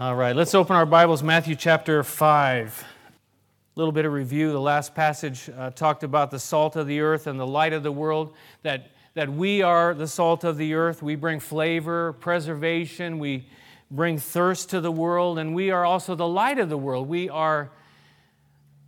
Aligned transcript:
All 0.00 0.16
right, 0.16 0.34
let's 0.34 0.54
open 0.54 0.76
our 0.76 0.86
Bibles, 0.86 1.22
Matthew 1.22 1.54
chapter 1.54 2.02
5. 2.02 2.84
A 2.84 3.78
little 3.78 3.92
bit 3.92 4.06
of 4.06 4.14
review. 4.14 4.50
The 4.50 4.58
last 4.58 4.94
passage 4.94 5.50
uh, 5.54 5.68
talked 5.72 6.04
about 6.04 6.30
the 6.30 6.38
salt 6.38 6.74
of 6.74 6.86
the 6.86 7.00
earth 7.00 7.26
and 7.26 7.38
the 7.38 7.46
light 7.46 7.74
of 7.74 7.82
the 7.82 7.92
world, 7.92 8.32
that, 8.62 8.92
that 9.12 9.30
we 9.30 9.60
are 9.60 9.92
the 9.92 10.08
salt 10.08 10.42
of 10.42 10.56
the 10.56 10.72
earth. 10.72 11.02
We 11.02 11.16
bring 11.16 11.38
flavor, 11.38 12.14
preservation, 12.14 13.18
we 13.18 13.46
bring 13.90 14.16
thirst 14.16 14.70
to 14.70 14.80
the 14.80 14.90
world, 14.90 15.38
and 15.38 15.54
we 15.54 15.70
are 15.70 15.84
also 15.84 16.14
the 16.14 16.26
light 16.26 16.58
of 16.58 16.70
the 16.70 16.78
world. 16.78 17.06
We 17.06 17.28
are 17.28 17.70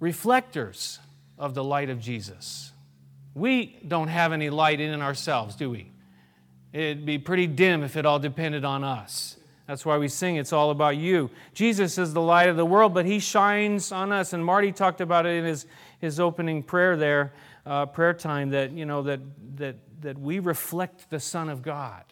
reflectors 0.00 0.98
of 1.38 1.52
the 1.52 1.62
light 1.62 1.90
of 1.90 2.00
Jesus. 2.00 2.72
We 3.34 3.78
don't 3.86 4.08
have 4.08 4.32
any 4.32 4.48
light 4.48 4.80
in 4.80 5.02
ourselves, 5.02 5.56
do 5.56 5.68
we? 5.68 5.90
It'd 6.72 7.04
be 7.04 7.18
pretty 7.18 7.48
dim 7.48 7.82
if 7.82 7.98
it 7.98 8.06
all 8.06 8.18
depended 8.18 8.64
on 8.64 8.82
us. 8.82 9.36
That's 9.72 9.86
why 9.86 9.96
we 9.96 10.08
sing, 10.08 10.36
It's 10.36 10.52
All 10.52 10.70
About 10.70 10.98
You. 10.98 11.30
Jesus 11.54 11.96
is 11.96 12.12
the 12.12 12.20
light 12.20 12.50
of 12.50 12.58
the 12.58 12.64
world, 12.66 12.92
but 12.92 13.06
He 13.06 13.18
shines 13.18 13.90
on 13.90 14.12
us. 14.12 14.34
And 14.34 14.44
Marty 14.44 14.70
talked 14.70 15.00
about 15.00 15.24
it 15.24 15.30
in 15.30 15.46
his, 15.46 15.64
his 15.98 16.20
opening 16.20 16.62
prayer 16.62 16.94
there, 16.94 17.32
uh, 17.64 17.86
prayer 17.86 18.12
time, 18.12 18.50
that, 18.50 18.72
you 18.72 18.84
know, 18.84 19.00
that, 19.04 19.20
that, 19.56 19.76
that 20.02 20.18
we 20.18 20.40
reflect 20.40 21.08
the 21.08 21.18
Son 21.18 21.48
of 21.48 21.62
God. 21.62 22.04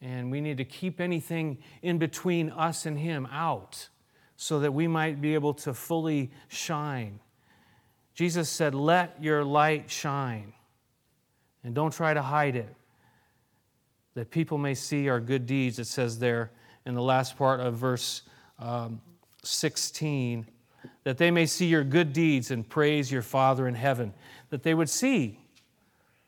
And 0.00 0.30
we 0.30 0.40
need 0.40 0.56
to 0.56 0.64
keep 0.64 0.98
anything 0.98 1.58
in 1.82 1.98
between 1.98 2.48
us 2.48 2.86
and 2.86 2.98
Him 2.98 3.28
out 3.30 3.90
so 4.38 4.60
that 4.60 4.72
we 4.72 4.88
might 4.88 5.20
be 5.20 5.34
able 5.34 5.52
to 5.52 5.74
fully 5.74 6.30
shine. 6.48 7.20
Jesus 8.14 8.48
said, 8.48 8.74
Let 8.74 9.22
your 9.22 9.44
light 9.44 9.90
shine. 9.90 10.54
And 11.64 11.74
don't 11.74 11.92
try 11.92 12.14
to 12.14 12.22
hide 12.22 12.56
it 12.56 12.74
that 14.14 14.30
people 14.30 14.58
may 14.58 14.74
see 14.74 15.08
our 15.08 15.20
good 15.20 15.46
deeds, 15.46 15.78
it 15.78 15.86
says 15.86 16.18
there 16.18 16.50
in 16.84 16.94
the 16.94 17.02
last 17.02 17.36
part 17.36 17.60
of 17.60 17.74
verse 17.74 18.22
um, 18.58 19.00
16, 19.42 20.46
that 21.04 21.18
they 21.18 21.30
may 21.30 21.46
see 21.46 21.66
your 21.66 21.84
good 21.84 22.12
deeds 22.12 22.50
and 22.50 22.68
praise 22.68 23.10
your 23.10 23.22
Father 23.22 23.66
in 23.66 23.74
heaven, 23.74 24.12
that 24.50 24.62
they 24.62 24.74
would 24.74 24.88
see 24.88 25.38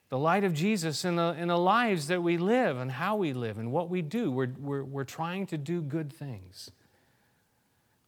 the 0.08 0.18
light 0.18 0.44
of 0.44 0.54
Jesus 0.54 1.04
in 1.04 1.16
the, 1.16 1.34
in 1.38 1.48
the 1.48 1.58
lives 1.58 2.06
that 2.08 2.22
we 2.22 2.36
live 2.36 2.76
and 2.76 2.90
how 2.90 3.16
we 3.16 3.32
live 3.32 3.58
and 3.58 3.72
what 3.72 3.88
we 3.88 4.02
do. 4.02 4.30
We're, 4.30 4.52
we're, 4.60 4.84
we're 4.84 5.04
trying 5.04 5.46
to 5.46 5.58
do 5.58 5.80
good 5.80 6.12
things. 6.12 6.70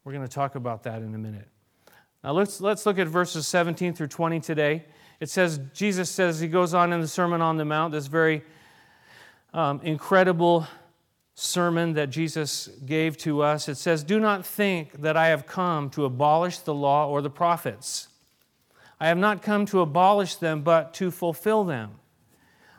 We're 0.04 0.12
going 0.12 0.26
to 0.26 0.32
talk 0.32 0.54
about 0.54 0.84
that 0.84 1.02
in 1.02 1.14
a 1.14 1.18
minute. 1.18 1.48
Now 2.22 2.32
let's, 2.32 2.60
let's 2.60 2.86
look 2.86 2.98
at 2.98 3.08
verses 3.08 3.46
17 3.48 3.94
through 3.94 4.06
20 4.08 4.40
today. 4.40 4.84
It 5.18 5.30
says, 5.30 5.58
Jesus 5.74 6.10
says, 6.10 6.38
he 6.38 6.48
goes 6.48 6.74
on 6.74 6.92
in 6.92 7.00
the 7.00 7.08
Sermon 7.08 7.40
on 7.40 7.56
the 7.56 7.64
Mount, 7.64 7.92
this 7.92 8.06
very 8.06 8.42
um, 9.52 9.80
incredible 9.82 10.66
sermon 11.36 11.92
that 11.92 12.08
Jesus 12.08 12.68
gave 12.86 13.18
to 13.18 13.42
us. 13.42 13.68
It 13.68 13.76
says, 13.76 14.02
Do 14.02 14.18
not 14.18 14.44
think 14.44 15.02
that 15.02 15.16
I 15.16 15.28
have 15.28 15.46
come 15.46 15.90
to 15.90 16.06
abolish 16.06 16.58
the 16.58 16.74
law 16.74 17.08
or 17.08 17.20
the 17.20 17.30
prophets. 17.30 18.08
I 18.98 19.08
have 19.08 19.18
not 19.18 19.42
come 19.42 19.66
to 19.66 19.80
abolish 19.80 20.36
them, 20.36 20.62
but 20.62 20.94
to 20.94 21.10
fulfill 21.10 21.64
them. 21.64 21.92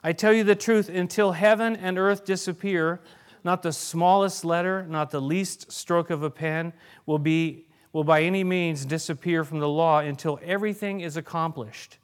I 0.04 0.12
tell 0.12 0.34
you 0.34 0.44
the 0.44 0.56
truth, 0.56 0.90
until 0.90 1.34
heaven 1.34 1.76
and 1.76 2.00
earth 2.00 2.26
disappear, 2.26 3.00
not 3.44 3.62
the 3.62 3.72
smallest 3.72 4.44
letter, 4.44 4.86
not 4.90 5.12
the 5.12 5.22
least 5.22 5.72
stroke 5.72 6.10
of 6.10 6.24
a 6.24 6.32
pen 6.32 6.74
will, 7.06 7.20
be, 7.20 7.68
will 7.94 8.04
by 8.04 8.24
any 8.24 8.44
means 8.44 8.86
disappear 8.86 9.44
from 9.44 9.60
the 9.60 9.70
law 9.70 10.00
until 10.00 10.40
everything 10.44 11.02
is 11.02 11.16
accomplished. 11.16 12.00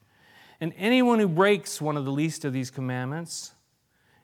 And 0.61 0.71
anyone 0.77 1.17
who 1.17 1.27
breaks 1.27 1.81
one 1.81 1.97
of 1.97 2.05
the 2.05 2.11
least 2.11 2.45
of 2.45 2.53
these 2.53 2.69
commandments, 2.69 3.53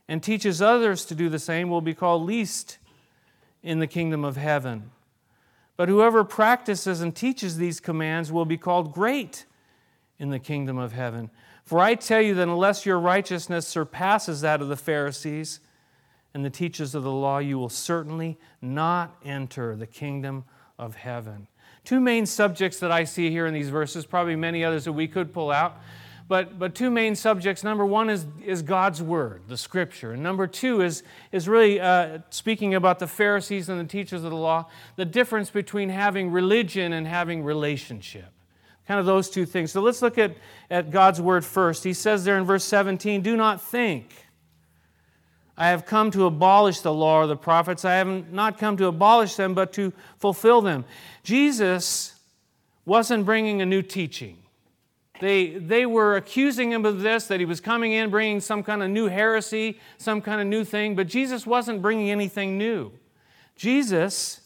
and 0.10 0.24
teaches 0.24 0.60
others 0.60 1.06
to 1.06 1.14
do 1.14 1.30
the 1.30 1.40
same 1.40 1.70
will 1.70 1.82
be 1.82 1.94
called 1.94 2.24
least 2.24 2.80
in 3.62 3.78
the 3.78 3.86
kingdom 3.86 4.26
of 4.26 4.38
heaven. 4.38 4.90
But 5.78 5.88
whoever 5.88 6.24
practices 6.24 7.00
and 7.00 7.16
teaches 7.16 7.58
these 7.58 7.80
commands 7.80 8.32
will 8.32 8.44
be 8.44 8.58
called 8.58 8.92
great 8.92 9.46
in 10.18 10.32
the 10.32 10.40
kingdom 10.40 10.80
of 10.80 10.94
heaven. 10.94 11.30
For 11.64 11.80
I 11.80 11.94
tell 11.94 12.22
you 12.22 12.34
that 12.34 12.48
unless 12.48 12.88
your 12.88 13.00
righteousness 13.00 13.68
surpasses 13.68 14.42
that 14.42 14.62
of 14.62 14.68
the 14.68 14.76
Pharisees 14.76 15.60
and 16.34 16.44
the 16.44 16.50
teachers 16.50 16.96
of 16.96 17.04
the 17.04 17.12
law, 17.12 17.38
you 17.38 17.60
will 17.60 17.70
certainly 17.70 18.40
not 18.64 19.16
enter 19.24 19.76
the 19.76 19.86
kingdom 19.86 20.44
of 20.80 20.96
heaven. 20.96 21.48
Two 21.84 22.00
main 22.00 22.26
subjects 22.26 22.80
that 22.80 22.92
I 22.92 23.04
see 23.04 23.30
here 23.30 23.46
in 23.46 23.54
these 23.54 23.70
verses, 23.70 24.08
probably 24.08 24.36
many 24.36 24.64
others 24.64 24.86
that 24.86 24.94
we 24.94 25.08
could 25.08 25.32
pull 25.32 25.52
out. 25.52 25.78
But, 26.30 26.60
but 26.60 26.76
two 26.76 26.92
main 26.92 27.16
subjects. 27.16 27.64
Number 27.64 27.84
one 27.84 28.08
is, 28.08 28.28
is 28.46 28.62
God's 28.62 29.02
Word, 29.02 29.42
the 29.48 29.58
Scripture. 29.58 30.12
And 30.12 30.22
number 30.22 30.46
two 30.46 30.82
is, 30.82 31.02
is 31.32 31.50
really 31.50 31.80
uh, 31.80 32.20
speaking 32.30 32.76
about 32.76 33.00
the 33.00 33.08
Pharisees 33.08 33.68
and 33.68 33.80
the 33.80 33.92
teachers 33.92 34.24
of 34.24 34.30
the 34.30 34.38
law, 34.38 34.68
the 34.96 35.06
difference 35.06 35.50
between 35.50 35.90
having 35.90 36.32
religion 36.32 36.94
and 36.94 37.08
having 37.08 37.44
relationship. 37.44 38.28
Kind 38.88 39.00
of 39.00 39.08
those 39.08 39.32
two 39.32 39.48
things. 39.48 39.72
So 39.72 39.82
let's 39.82 40.04
look 40.04 40.20
at, 40.20 40.38
at 40.70 40.92
God's 40.92 41.20
Word 41.20 41.44
first. 41.44 41.84
He 41.84 41.94
says 41.94 42.26
there 42.26 42.38
in 42.38 42.44
verse 42.44 42.64
17, 42.64 43.24
Do 43.24 43.36
not 43.36 43.60
think. 43.60 44.14
I 45.58 45.70
have 45.70 45.88
come 45.88 46.12
to 46.12 46.28
abolish 46.28 46.82
the 46.82 46.94
law 46.94 47.22
or 47.22 47.28
the 47.28 47.36
prophets. 47.38 47.84
I 47.84 47.96
have 47.96 48.32
not 48.32 48.60
come 48.60 48.78
to 48.78 48.86
abolish 48.86 49.34
them, 49.34 49.56
but 49.56 49.74
to 49.74 49.94
fulfill 50.20 50.62
them. 50.62 50.86
Jesus 51.24 52.14
wasn't 52.86 53.26
bringing 53.26 53.64
a 53.64 53.66
new 53.66 53.82
teaching. 53.82 54.38
They, 55.20 55.50
they 55.50 55.86
were 55.86 56.16
accusing 56.16 56.72
him 56.72 56.86
of 56.86 57.02
this, 57.02 57.28
that 57.28 57.40
he 57.40 57.46
was 57.46 57.60
coming 57.60 57.92
in 57.92 58.10
bringing 58.10 58.40
some 58.40 58.64
kind 58.64 58.82
of 58.82 58.90
new 58.90 59.08
heresy, 59.08 59.80
some 59.98 60.22
kind 60.22 60.40
of 60.40 60.48
new 60.48 60.64
thing, 60.64 60.96
but 60.96 61.08
Jesus 61.08 61.46
wasn't 61.46 61.82
bringing 61.82 62.10
anything 62.10 62.58
new. 62.58 62.92
Jesus, 63.58 64.40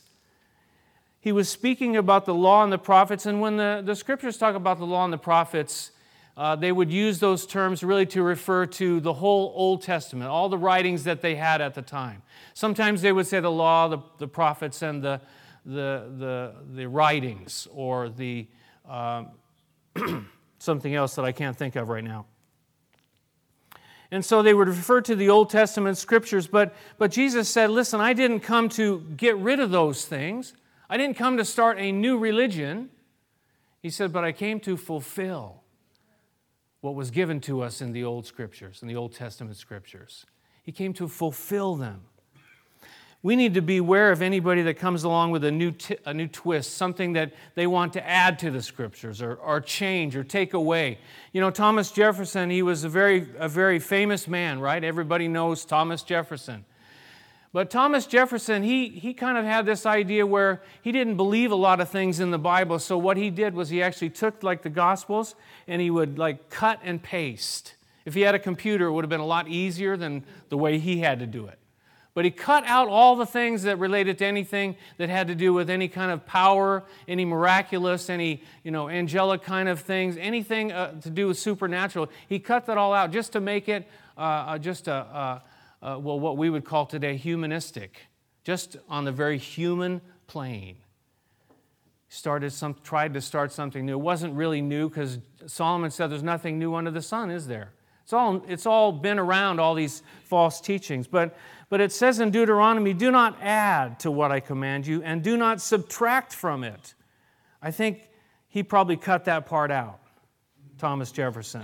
he 1.20 1.32
was 1.32 1.48
speaking 1.48 1.96
about 1.96 2.26
the 2.26 2.34
law 2.34 2.64
and 2.64 2.74
the 2.74 2.80
prophets, 2.80 3.28
and 3.28 3.40
when 3.40 3.58
the, 3.58 3.84
the 3.86 3.96
scriptures 3.96 4.38
talk 4.38 4.56
about 4.56 4.80
the 4.80 4.86
law 4.86 5.04
and 5.04 5.14
the 5.14 5.18
prophets, 5.18 5.92
uh, 6.36 6.56
they 6.56 6.72
would 6.72 6.92
use 6.92 7.20
those 7.20 7.46
terms 7.46 7.84
really 7.84 8.08
to 8.08 8.24
refer 8.24 8.66
to 8.66 9.00
the 9.00 9.14
whole 9.14 9.54
Old 9.56 9.84
Testament, 9.84 10.32
all 10.32 10.50
the 10.50 10.58
writings 10.58 11.04
that 11.04 11.22
they 11.22 11.36
had 11.36 11.62
at 11.62 11.76
the 11.76 11.84
time. 11.84 12.24
Sometimes 12.56 13.04
they 13.04 13.12
would 13.12 13.28
say 13.28 13.40
the 13.40 13.52
law, 13.52 13.88
the, 13.88 14.00
the 14.18 14.28
prophets, 14.28 14.82
and 14.82 15.04
the, 15.04 15.22
the, 15.64 16.12
the, 16.18 16.54
the 16.74 16.88
writings, 16.88 17.68
or 17.72 18.10
the. 18.10 18.48
Um, 18.90 19.28
something 20.64 20.96
else 20.96 21.16
that 21.16 21.26
I 21.26 21.32
can't 21.32 21.58
think 21.58 21.76
of 21.76 21.90
right 21.90 22.04
now. 22.04 22.26
And 24.12 24.24
so 24.24 24.42
they 24.42 24.54
would 24.54 24.68
refer 24.68 25.02
to 25.02 25.16
the 25.16 25.30
Old 25.30 25.50
Testament 25.50 25.98
scriptures, 25.98 26.48
but, 26.48 26.74
but 26.98 27.12
Jesus 27.12 27.50
said, 27.50 27.70
Listen, 27.70 28.00
I 28.00 28.14
didn't 28.14 28.42
come 28.42 28.70
to 28.70 29.00
get 29.18 29.36
rid 29.38 29.60
of 29.60 29.72
those 29.72 30.06
things. 30.06 30.54
I 30.90 30.98
didn't 30.98 31.18
come 31.18 31.38
to 31.38 31.46
start 31.46 31.80
a 31.80 31.92
new 31.92 32.18
religion. 32.18 32.90
He 33.82 33.90
said, 33.90 34.14
But 34.14 34.24
I 34.24 34.32
came 34.32 34.60
to 34.62 34.78
fulfill 34.78 35.64
what 36.82 36.96
was 36.96 37.12
given 37.12 37.42
to 37.42 37.62
us 37.62 37.82
in 37.82 37.92
the 37.92 38.04
Old 38.04 38.26
Scriptures, 38.26 38.82
in 38.82 38.88
the 38.88 38.96
Old 38.96 39.14
Testament 39.14 39.58
Scriptures. 39.58 40.26
He 40.62 40.72
came 40.72 40.94
to 40.94 41.08
fulfill 41.08 41.76
them 41.76 42.04
we 43.24 43.38
need 43.38 43.54
to 43.54 43.62
be 43.62 43.78
aware 43.78 44.12
of 44.12 44.22
anybody 44.22 44.62
that 44.64 44.74
comes 44.74 45.06
along 45.06 45.32
with 45.32 45.46
a 45.46 45.52
new, 45.52 45.72
t- 45.72 45.96
a 46.06 46.14
new 46.14 46.28
twist, 46.28 46.74
something 46.74 47.14
that 47.14 47.32
they 47.56 47.66
want 47.66 47.94
to 47.94 48.06
add 48.08 48.38
to 48.40 48.52
the 48.52 48.62
scriptures 48.62 49.22
or, 49.22 49.36
or 49.36 49.62
change 49.62 50.18
or 50.18 50.26
take 50.26 50.54
away. 50.54 51.00
You 51.32 51.40
know, 51.40 51.50
Thomas 51.50 51.90
Jefferson, 51.90 52.50
he 52.50 52.62
was 52.62 52.84
a 52.84 52.90
very, 52.90 53.26
a 53.38 53.48
very 53.48 53.80
famous 53.80 54.28
man, 54.28 54.60
right? 54.60 54.84
Everybody 54.84 55.30
knows 55.30 55.64
Thomas 55.64 56.04
Jefferson. 56.04 56.66
But 57.54 57.70
Thomas 57.70 58.08
Jefferson, 58.08 58.62
he, 58.62 58.90
he 58.90 59.14
kind 59.14 59.38
of 59.38 59.46
had 59.46 59.66
this 59.66 59.86
idea 59.86 60.28
where 60.28 60.62
he 60.82 60.92
didn't 60.92 61.16
believe 61.16 61.52
a 61.52 61.56
lot 61.56 61.80
of 61.80 61.88
things 61.88 62.20
in 62.20 62.30
the 62.30 62.40
Bible. 62.40 62.78
So 62.78 62.98
what 62.98 63.16
he 63.16 63.30
did 63.30 63.54
was 63.54 63.70
he 63.70 63.82
actually 63.82 64.10
took 64.10 64.44
like 64.44 64.64
the 64.64 64.70
Gospels 64.70 65.36
and 65.66 65.82
he 65.82 65.90
would 65.90 66.20
like 66.20 66.50
cut 66.50 66.82
and 66.84 67.02
paste. 67.02 67.76
If 68.04 68.16
he 68.16 68.22
had 68.22 68.36
a 68.36 68.40
computer, 68.40 68.88
it 68.88 68.92
would 68.92 69.06
have 69.06 69.10
been 69.10 69.22
a 69.22 69.26
lot 69.26 69.48
easier 69.48 69.96
than 69.96 70.26
the 70.50 70.58
way 70.58 70.78
he 70.78 71.00
had 71.00 71.20
to 71.20 71.28
do 71.28 71.46
it. 71.46 71.58
But 72.16 72.26
he 72.26 72.32
cut 72.32 72.64
out 72.66 72.90
all 72.90 73.16
the 73.16 73.26
things 73.26 73.64
that 73.64 73.80
related 73.80 74.20
to 74.20 74.26
anything 74.26 74.76
that 74.98 75.10
had 75.10 75.28
to 75.28 75.36
do 75.36 75.52
with 75.52 75.70
any 75.70 75.88
kind 75.88 76.12
of 76.12 76.26
power, 76.28 76.84
any 77.08 77.26
miraculous, 77.26 78.10
any 78.10 78.44
you 78.64 78.70
know 78.70 78.88
angelic 78.88 79.42
kind 79.42 79.68
of 79.68 79.80
things, 79.80 80.16
anything 80.18 80.72
uh, 80.72 81.00
to 81.02 81.10
do 81.10 81.28
with 81.28 81.40
supernatural. 81.40 82.10
He 82.30 82.40
cut 82.40 82.68
that 82.68 82.78
all 82.78 82.94
out 82.94 83.12
just 83.12 83.34
to 83.34 83.42
make 83.42 83.68
it 83.68 83.88
uh, 84.16 84.22
uh 84.22 84.58
just 84.60 84.88
a, 84.88 84.94
uh, 84.94 85.40
uh, 85.82 86.00
well 86.00 86.20
what 86.20 86.38
we 86.38 86.52
would 86.52 86.66
call 86.66 86.86
today 86.86 87.18
humanistic, 87.18 87.98
just 88.44 88.78
on 88.90 89.06
the 89.06 89.12
very 89.12 89.40
human 89.40 90.02
plane. 90.28 90.78
Started 92.10 92.52
some, 92.52 92.76
tried 92.84 93.16
to 93.16 93.22
start 93.22 93.52
something 93.52 93.88
new. 93.88 93.94
It 93.94 94.02
wasn't 94.02 94.36
really 94.36 94.62
new 94.62 94.88
because 94.88 95.18
Solomon 95.48 95.90
said 95.90 96.12
there's 96.12 96.22
nothing 96.22 96.60
new 96.60 96.76
under 96.76 96.92
the 96.92 97.02
sun, 97.02 97.32
is 97.32 97.48
there? 97.48 97.72
It's 98.04 98.14
all, 98.14 98.44
it's 98.48 98.66
all 98.66 98.92
been 98.92 99.18
around, 99.18 99.60
all 99.60 99.76
these 99.76 100.04
false 100.26 100.60
teachings. 100.60 101.08
But 101.08 101.36
but 101.74 101.82
it 101.82 101.92
says 101.92 102.20
in 102.20 102.30
Deuteronomy, 102.30 102.94
do 102.94 103.10
not 103.10 103.42
add 103.42 104.00
to 104.02 104.12
what 104.12 104.32
I 104.32 104.40
command 104.40 104.86
you, 104.86 105.02
and 105.02 105.24
do 105.24 105.36
not 105.36 105.60
subtract 105.60 106.32
from 106.32 106.64
it. 106.64 106.94
I 107.64 107.72
think 107.72 108.12
he 108.48 108.62
probably 108.62 108.96
cut 108.96 109.26
that 109.26 109.48
part 109.48 109.72
out, 109.72 110.00
Thomas 110.78 111.12
Jefferson. 111.12 111.64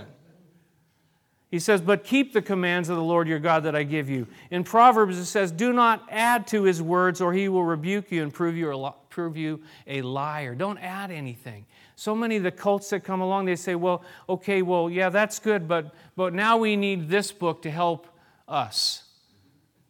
He 1.48 1.60
says, 1.60 1.80
But 1.80 2.02
keep 2.02 2.32
the 2.32 2.42
commands 2.42 2.88
of 2.88 2.96
the 2.96 3.04
Lord 3.04 3.28
your 3.28 3.38
God 3.38 3.62
that 3.62 3.76
I 3.76 3.84
give 3.84 4.10
you. 4.10 4.26
In 4.50 4.64
Proverbs, 4.64 5.16
it 5.16 5.26
says, 5.26 5.52
Do 5.52 5.72
not 5.72 6.04
add 6.10 6.48
to 6.48 6.64
his 6.64 6.82
words, 6.82 7.20
or 7.20 7.32
he 7.32 7.48
will 7.48 7.62
rebuke 7.62 8.10
you 8.10 8.24
and 8.24 8.34
prove 8.34 8.56
you 8.56 8.72
a, 8.72 8.94
prove 9.10 9.36
you 9.36 9.60
a 9.86 10.02
liar. 10.02 10.54
Don't 10.54 10.78
add 10.78 11.10
anything. 11.10 11.66
So 11.96 12.14
many 12.14 12.36
of 12.36 12.42
the 12.42 12.50
cults 12.50 12.88
that 12.90 13.00
come 13.00 13.20
along, 13.20 13.44
they 13.44 13.56
say, 13.56 13.74
Well, 13.74 14.02
okay, 14.28 14.62
well, 14.62 14.88
yeah, 14.88 15.10
that's 15.10 15.38
good, 15.38 15.68
but, 15.68 15.94
but 16.16 16.32
now 16.32 16.56
we 16.56 16.76
need 16.76 17.08
this 17.10 17.32
book 17.32 17.62
to 17.62 17.70
help 17.70 18.06
us. 18.48 19.04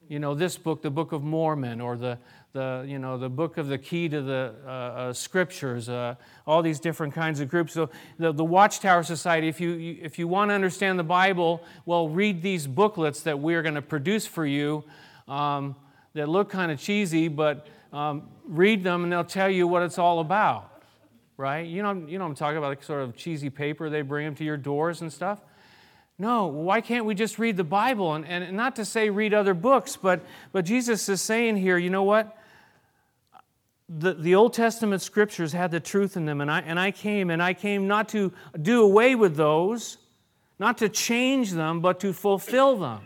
You 0.09 0.19
know, 0.19 0.35
this 0.35 0.59
book, 0.59 0.83
the 0.83 0.91
Book 0.91 1.13
of 1.13 1.23
Mormon, 1.23 1.81
or 1.81 1.97
the, 1.97 2.19
the, 2.53 2.85
you 2.87 2.99
know, 2.99 3.17
the 3.17 3.29
book 3.29 3.59
of 3.59 3.69
the 3.69 3.79
key 3.79 4.09
to 4.09 4.23
the 4.23 4.55
uh, 4.67 4.69
uh, 4.69 5.13
scriptures, 5.13 5.89
uh, 5.89 6.17
all 6.47 6.63
these 6.63 6.81
different 6.81 7.15
kinds 7.15 7.39
of 7.39 7.49
groups. 7.49 7.75
So 7.75 7.91
the, 8.19 8.33
the 8.33 8.45
Watchtower 8.45 9.05
Society, 9.05 9.47
if 9.47 9.61
you, 9.61 9.99
if 10.03 10.19
you 10.19 10.27
want 10.27 10.51
to 10.51 10.55
understand 10.55 10.99
the 10.99 11.05
Bible, 11.05 11.63
well, 11.87 12.09
read 12.09 12.43
these 12.43 12.67
booklets 12.67 13.23
that 13.23 13.39
we're 13.39 13.63
going 13.63 13.77
to 13.77 13.83
produce 13.83 14.27
for 14.27 14.45
you 14.45 14.83
um, 15.29 15.77
that 16.15 16.29
look 16.29 16.51
kind 16.51 16.73
of 16.73 16.81
cheesy, 16.81 17.29
but 17.29 17.69
um, 17.93 18.29
read 18.45 18.83
them 18.83 19.05
and 19.05 19.13
they'll 19.13 19.25
tell 19.25 19.51
you 19.51 19.67
what 19.67 19.83
it's 19.83 19.99
all 19.99 20.21
about, 20.21 20.83
right? 21.37 21.67
You 21.67 21.83
know, 21.83 21.93
you 22.07 22.19
know 22.19 22.25
I'm 22.25 22.35
talking 22.35 22.59
about, 22.59 22.69
like 22.69 22.83
sort 22.83 23.03
of 23.03 23.17
cheesy 23.17 23.51
paper 23.51 23.91
they 23.91 24.03
bring 24.03 24.25
them 24.25 24.35
to 24.37 24.45
your 24.45 24.57
doors 24.57 25.01
and 25.01 25.13
stuff. 25.13 25.41
No, 26.19 26.49
why 26.49 26.81
can't 26.81 27.07
we 27.07 27.15
just 27.15 27.39
read 27.39 27.57
the 27.57 27.65
Bible? 27.65 28.15
And, 28.15 28.27
and 28.27 28.57
not 28.57 28.77
to 28.77 28.85
say 28.85 29.09
read 29.09 29.33
other 29.33 29.55
books, 29.55 29.97
but, 29.97 30.21
but 30.53 30.65
Jesus 30.65 31.09
is 31.09 31.23
saying 31.23 31.57
here, 31.57 31.79
you 31.79 31.91
know 31.91 32.03
what? 32.03 32.37
the, 33.99 34.15
the 34.15 34.35
Old 34.37 34.55
Testament 34.55 35.03
scriptures 35.03 35.53
had 35.53 35.73
the 35.73 35.81
truth 35.81 36.17
in 36.17 36.25
them, 36.25 36.41
and 36.41 36.51
I, 36.51 36.61
and 36.61 36.79
I 36.79 36.93
came, 36.93 37.29
and 37.31 37.43
I 37.43 37.55
came 37.55 37.89
not 37.89 38.09
to 38.11 38.33
do 38.61 38.83
away 38.83 39.17
with 39.17 39.35
those, 39.35 39.99
not 40.59 40.79
to 40.79 40.89
change 40.89 41.51
them, 41.51 41.81
but 41.81 41.99
to 42.01 42.13
fulfill 42.13 42.77
them. 42.77 43.01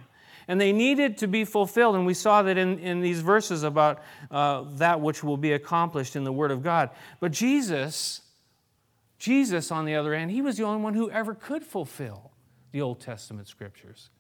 And 0.47 0.61
they 0.61 0.73
needed 0.73 1.19
to 1.19 1.27
be 1.27 1.45
fulfilled, 1.45 1.97
and 1.97 2.05
we 2.05 2.15
saw 2.15 2.43
that 2.43 2.59
in, 2.59 2.79
in 2.79 3.01
these 3.01 3.21
verses 3.21 3.63
about 3.63 4.03
uh, 4.31 4.65
that 4.77 5.01
which 5.01 5.25
will 5.25 5.37
be 5.37 5.53
accomplished 5.53 6.17
in 6.17 6.25
the 6.25 6.33
Word 6.33 6.51
of 6.51 6.63
God. 6.63 6.91
But 7.21 7.33
Jesus, 7.33 8.21
Jesus, 9.19 9.71
on 9.71 9.85
the 9.85 9.95
other 9.95 10.15
hand, 10.15 10.31
he 10.31 10.43
was 10.43 10.57
the 10.57 10.65
only 10.65 10.83
one 10.83 10.95
who 10.95 11.11
ever 11.11 11.35
could 11.35 11.65
fulfill 11.65 12.33
the 12.73 12.83
Old 12.83 13.01
Testament 13.01 13.49
scriptures. 13.49 14.11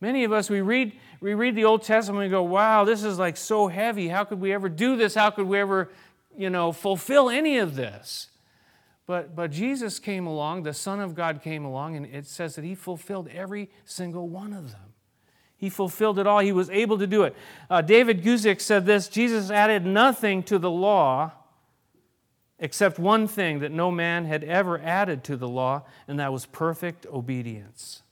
Many 0.00 0.24
of 0.24 0.32
us, 0.32 0.48
we 0.48 0.62
read, 0.62 0.94
we 1.20 1.34
read 1.34 1.54
the 1.54 1.64
Old 1.64 1.82
Testament 1.82 2.24
and 2.24 2.30
go, 2.30 2.42
wow, 2.42 2.84
this 2.84 3.04
is 3.04 3.18
like 3.18 3.36
so 3.36 3.68
heavy. 3.68 4.08
How 4.08 4.24
could 4.24 4.40
we 4.40 4.52
ever 4.52 4.68
do 4.68 4.96
this? 4.96 5.14
How 5.14 5.30
could 5.30 5.46
we 5.46 5.58
ever, 5.58 5.90
you 6.36 6.48
know, 6.48 6.72
fulfill 6.72 7.28
any 7.28 7.58
of 7.58 7.76
this? 7.76 8.28
But, 9.06 9.36
but 9.36 9.50
Jesus 9.50 9.98
came 9.98 10.26
along, 10.26 10.62
the 10.62 10.72
Son 10.72 11.00
of 11.00 11.14
God 11.14 11.42
came 11.42 11.64
along, 11.64 11.96
and 11.96 12.06
it 12.06 12.26
says 12.26 12.54
that 12.54 12.64
he 12.64 12.74
fulfilled 12.74 13.28
every 13.28 13.68
single 13.84 14.28
one 14.28 14.52
of 14.52 14.70
them. 14.70 14.94
He 15.60 15.70
fulfilled 15.70 16.18
it 16.18 16.26
all. 16.26 16.40
He 16.40 16.50
was 16.50 16.68
able 16.70 16.98
to 16.98 17.06
do 17.06 17.22
it. 17.22 17.36
Uh, 17.68 17.82
David 17.82 18.24
Guzik 18.24 18.60
said 18.60 18.86
this 18.86 19.08
Jesus 19.08 19.50
added 19.50 19.86
nothing 19.86 20.42
to 20.44 20.58
the 20.58 20.70
law 20.70 21.32
except 22.58 22.98
one 22.98 23.28
thing 23.28 23.60
that 23.60 23.70
no 23.70 23.90
man 23.90 24.24
had 24.24 24.42
ever 24.42 24.78
added 24.80 25.22
to 25.24 25.36
the 25.36 25.48
law, 25.48 25.82
and 26.08 26.18
that 26.18 26.32
was 26.32 26.46
perfect 26.46 27.06
obedience 27.06 28.02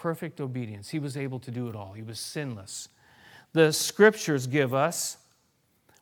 perfect 0.00 0.40
obedience. 0.40 0.88
He 0.88 0.98
was 0.98 1.14
able 1.14 1.38
to 1.40 1.50
do 1.50 1.68
it 1.68 1.76
all, 1.76 1.92
he 1.92 2.02
was 2.02 2.18
sinless. 2.18 2.88
The 3.52 3.72
scriptures 3.72 4.46
give 4.46 4.72
us, 4.72 5.18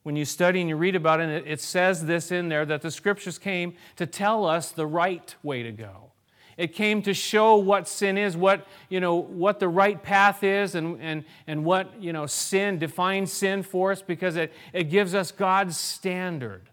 when 0.05 0.15
you 0.15 0.25
study 0.25 0.61
and 0.61 0.69
you 0.69 0.77
read 0.77 0.95
about 0.95 1.21
it, 1.21 1.45
it 1.47 1.61
says 1.61 2.07
this 2.07 2.31
in 2.31 2.49
there 2.49 2.65
that 2.65 2.83
the 2.83 2.93
scriptures 2.93 3.39
came 3.39 3.75
to 3.97 4.07
tell 4.07 4.47
us 4.47 4.71
the 4.71 4.87
right 4.87 5.35
way 5.43 5.65
to 5.65 5.73
go. 5.73 6.13
It 6.59 6.75
came 6.75 7.01
to 7.03 7.15
show 7.15 7.57
what 7.57 7.89
sin 7.89 8.19
is, 8.19 8.37
what, 8.37 8.67
you 8.91 8.99
know, 8.99 9.15
what 9.15 9.61
the 9.61 9.69
right 9.69 10.03
path 10.03 10.43
is, 10.43 10.75
and, 10.75 11.01
and, 11.01 11.25
and 11.47 11.65
what 11.65 12.03
you 12.03 12.13
know, 12.13 12.27
sin, 12.27 12.79
defines 12.79 13.33
sin 13.33 13.63
for 13.63 13.93
us 13.93 14.03
because 14.03 14.37
it, 14.37 14.53
it 14.73 14.91
gives 14.91 15.15
us 15.15 15.31
God's 15.31 15.79
standard. 15.79 16.69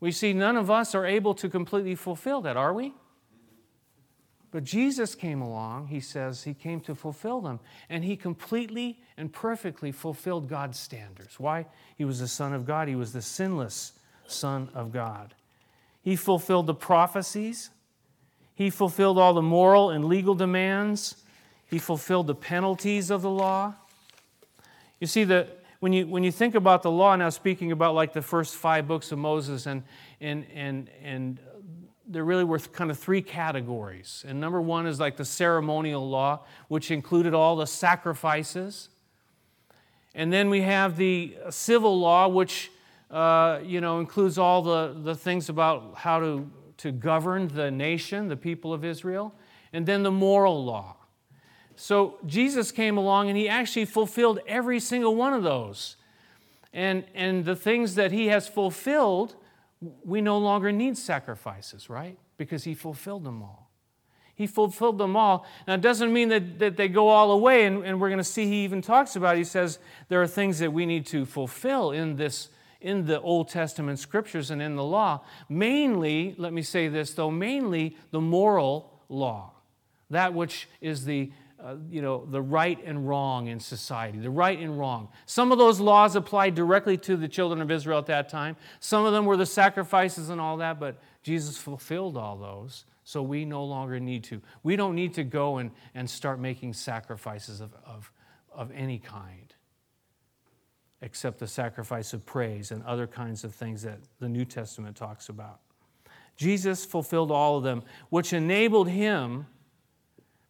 We 0.00 0.10
see 0.10 0.32
none 0.32 0.56
of 0.56 0.70
us 0.70 0.94
are 0.94 1.06
able 1.06 1.32
to 1.34 1.48
completely 1.48 1.94
fulfill 1.94 2.42
that, 2.42 2.56
are 2.56 2.74
we? 2.74 2.92
But 4.50 4.64
Jesus 4.64 5.14
came 5.14 5.40
along, 5.40 5.88
he 5.88 5.98
says, 6.00 6.44
he 6.44 6.54
came 6.54 6.80
to 6.82 6.94
fulfill 6.94 7.40
them. 7.40 7.60
And 7.88 8.04
he 8.04 8.16
completely 8.16 9.00
and 9.16 9.32
perfectly 9.32 9.90
fulfilled 9.90 10.48
God's 10.48 10.78
standards. 10.78 11.40
Why? 11.40 11.66
He 11.96 12.04
was 12.04 12.20
the 12.20 12.28
Son 12.28 12.52
of 12.52 12.66
God, 12.66 12.88
he 12.88 12.96
was 12.96 13.12
the 13.12 13.22
sinless 13.22 13.92
Son 14.26 14.70
of 14.74 14.92
God. 14.92 15.34
He 16.02 16.16
fulfilled 16.16 16.66
the 16.66 16.74
prophecies, 16.74 17.70
he 18.54 18.70
fulfilled 18.70 19.18
all 19.18 19.34
the 19.34 19.42
moral 19.42 19.90
and 19.90 20.04
legal 20.04 20.34
demands, 20.34 21.16
he 21.66 21.78
fulfilled 21.78 22.26
the 22.26 22.34
penalties 22.34 23.10
of 23.10 23.22
the 23.22 23.30
law. 23.30 23.74
You 25.00 25.06
see, 25.06 25.24
the, 25.24 25.48
when, 25.80 25.92
you, 25.92 26.06
when 26.06 26.22
you 26.22 26.32
think 26.32 26.54
about 26.54 26.82
the 26.82 26.90
law, 26.90 27.16
now 27.16 27.30
speaking 27.30 27.72
about 27.72 27.94
like 27.94 28.12
the 28.12 28.22
first 28.22 28.54
five 28.54 28.86
books 28.86 29.12
of 29.12 29.18
Moses 29.18 29.66
and, 29.66 29.82
and, 30.20 30.46
and, 30.54 30.88
and 31.02 31.38
there 32.06 32.24
really 32.24 32.44
were 32.44 32.58
kind 32.58 32.90
of 32.90 32.98
three 32.98 33.22
categories. 33.22 34.24
And 34.26 34.40
number 34.40 34.60
one 34.60 34.86
is 34.86 35.00
like 35.00 35.16
the 35.16 35.24
ceremonial 35.24 36.08
law, 36.08 36.40
which 36.68 36.90
included 36.90 37.34
all 37.34 37.56
the 37.56 37.66
sacrifices. 37.66 38.88
And 40.14 40.32
then 40.32 40.48
we 40.48 40.62
have 40.62 40.96
the 40.96 41.36
civil 41.50 41.98
law, 41.98 42.28
which 42.28 42.70
uh, 43.10 43.60
you 43.64 43.80
know 43.80 44.00
includes 44.00 44.38
all 44.38 44.62
the, 44.62 44.94
the 45.02 45.14
things 45.14 45.48
about 45.48 45.94
how 45.96 46.20
to, 46.20 46.50
to 46.78 46.92
govern 46.92 47.48
the 47.48 47.70
nation, 47.70 48.28
the 48.28 48.36
people 48.36 48.72
of 48.72 48.84
Israel. 48.84 49.34
And 49.72 49.86
then 49.86 50.02
the 50.02 50.10
moral 50.12 50.64
law. 50.64 50.96
So 51.76 52.18
Jesus 52.26 52.70
came 52.70 52.96
along 52.96 53.28
and 53.28 53.36
he 53.36 53.48
actually 53.48 53.86
fulfilled 53.86 54.38
every 54.46 54.78
single 54.78 55.16
one 55.16 55.32
of 55.32 55.42
those. 55.42 55.96
And, 56.72 57.04
and 57.14 57.44
the 57.44 57.56
things 57.56 57.96
that 57.96 58.12
he 58.12 58.28
has 58.28 58.46
fulfilled 58.46 59.34
we 60.04 60.20
no 60.20 60.38
longer 60.38 60.72
need 60.72 60.96
sacrifices, 60.96 61.90
right? 61.90 62.18
Because 62.36 62.64
he 62.64 62.74
fulfilled 62.74 63.24
them 63.24 63.42
all. 63.42 63.70
He 64.34 64.46
fulfilled 64.46 64.98
them 64.98 65.16
all. 65.16 65.46
Now, 65.68 65.74
it 65.74 65.80
doesn't 65.80 66.12
mean 66.12 66.28
that, 66.30 66.58
that 66.58 66.76
they 66.76 66.88
go 66.88 67.08
all 67.08 67.30
away, 67.30 67.66
and, 67.66 67.84
and 67.84 68.00
we're 68.00 68.08
going 68.08 68.18
to 68.18 68.24
see 68.24 68.46
he 68.46 68.64
even 68.64 68.82
talks 68.82 69.14
about 69.14 69.36
it. 69.36 69.38
He 69.38 69.44
says 69.44 69.78
there 70.08 70.20
are 70.20 70.26
things 70.26 70.58
that 70.58 70.72
we 70.72 70.86
need 70.86 71.06
to 71.06 71.24
fulfill 71.24 71.92
in 71.92 72.16
this 72.16 72.48
in 72.84 73.06
the 73.06 73.20
Old 73.20 73.48
Testament 73.48 73.98
scriptures 73.98 74.50
and 74.50 74.60
in 74.60 74.76
the 74.76 74.84
law. 74.84 75.24
Mainly, 75.48 76.34
let 76.36 76.52
me 76.52 76.62
say 76.62 76.86
this 76.88 77.14
though, 77.14 77.30
mainly 77.30 77.96
the 78.10 78.20
moral 78.20 79.00
law, 79.08 79.52
that 80.10 80.34
which 80.34 80.68
is 80.80 81.04
the 81.04 81.32
uh, 81.64 81.76
you 81.88 82.02
know, 82.02 82.26
the 82.26 82.42
right 82.42 82.78
and 82.84 83.08
wrong 83.08 83.46
in 83.46 83.58
society, 83.58 84.18
the 84.18 84.28
right 84.28 84.58
and 84.58 84.78
wrong. 84.78 85.08
Some 85.24 85.50
of 85.50 85.56
those 85.56 85.80
laws 85.80 86.14
applied 86.14 86.54
directly 86.54 86.98
to 86.98 87.16
the 87.16 87.26
children 87.26 87.62
of 87.62 87.70
Israel 87.70 87.98
at 87.98 88.06
that 88.06 88.28
time. 88.28 88.56
Some 88.80 89.06
of 89.06 89.14
them 89.14 89.24
were 89.24 89.38
the 89.38 89.46
sacrifices 89.46 90.28
and 90.28 90.42
all 90.42 90.58
that, 90.58 90.78
but 90.78 91.00
Jesus 91.22 91.56
fulfilled 91.56 92.18
all 92.18 92.36
those, 92.36 92.84
so 93.02 93.22
we 93.22 93.46
no 93.46 93.64
longer 93.64 93.98
need 93.98 94.24
to. 94.24 94.42
We 94.62 94.76
don't 94.76 94.94
need 94.94 95.14
to 95.14 95.24
go 95.24 95.56
and, 95.56 95.70
and 95.94 96.10
start 96.10 96.38
making 96.38 96.74
sacrifices 96.74 97.62
of, 97.62 97.72
of, 97.86 98.12
of 98.52 98.70
any 98.72 98.98
kind, 98.98 99.53
except 101.04 101.38
the 101.38 101.46
sacrifice 101.46 102.14
of 102.14 102.24
praise 102.24 102.70
and 102.70 102.82
other 102.84 103.06
kinds 103.06 103.44
of 103.44 103.54
things 103.54 103.82
that 103.82 103.98
the 104.20 104.28
New 104.28 104.44
Testament 104.44 104.96
talks 104.96 105.28
about. 105.28 105.60
Jesus 106.36 106.84
fulfilled 106.84 107.30
all 107.30 107.58
of 107.58 107.62
them, 107.62 107.82
which 108.08 108.32
enabled 108.32 108.88
him 108.88 109.46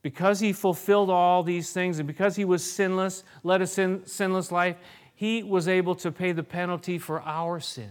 because 0.00 0.38
he 0.38 0.52
fulfilled 0.52 1.10
all 1.10 1.42
these 1.42 1.72
things 1.72 1.98
and 1.98 2.06
because 2.06 2.36
he 2.36 2.44
was 2.44 2.62
sinless, 2.62 3.24
led 3.42 3.62
a 3.62 3.66
sin, 3.66 4.02
sinless 4.06 4.52
life, 4.52 4.76
he 5.12 5.42
was 5.42 5.66
able 5.66 5.96
to 5.96 6.12
pay 6.12 6.30
the 6.30 6.44
penalty 6.44 6.98
for 6.98 7.20
our 7.22 7.58
sin, 7.58 7.90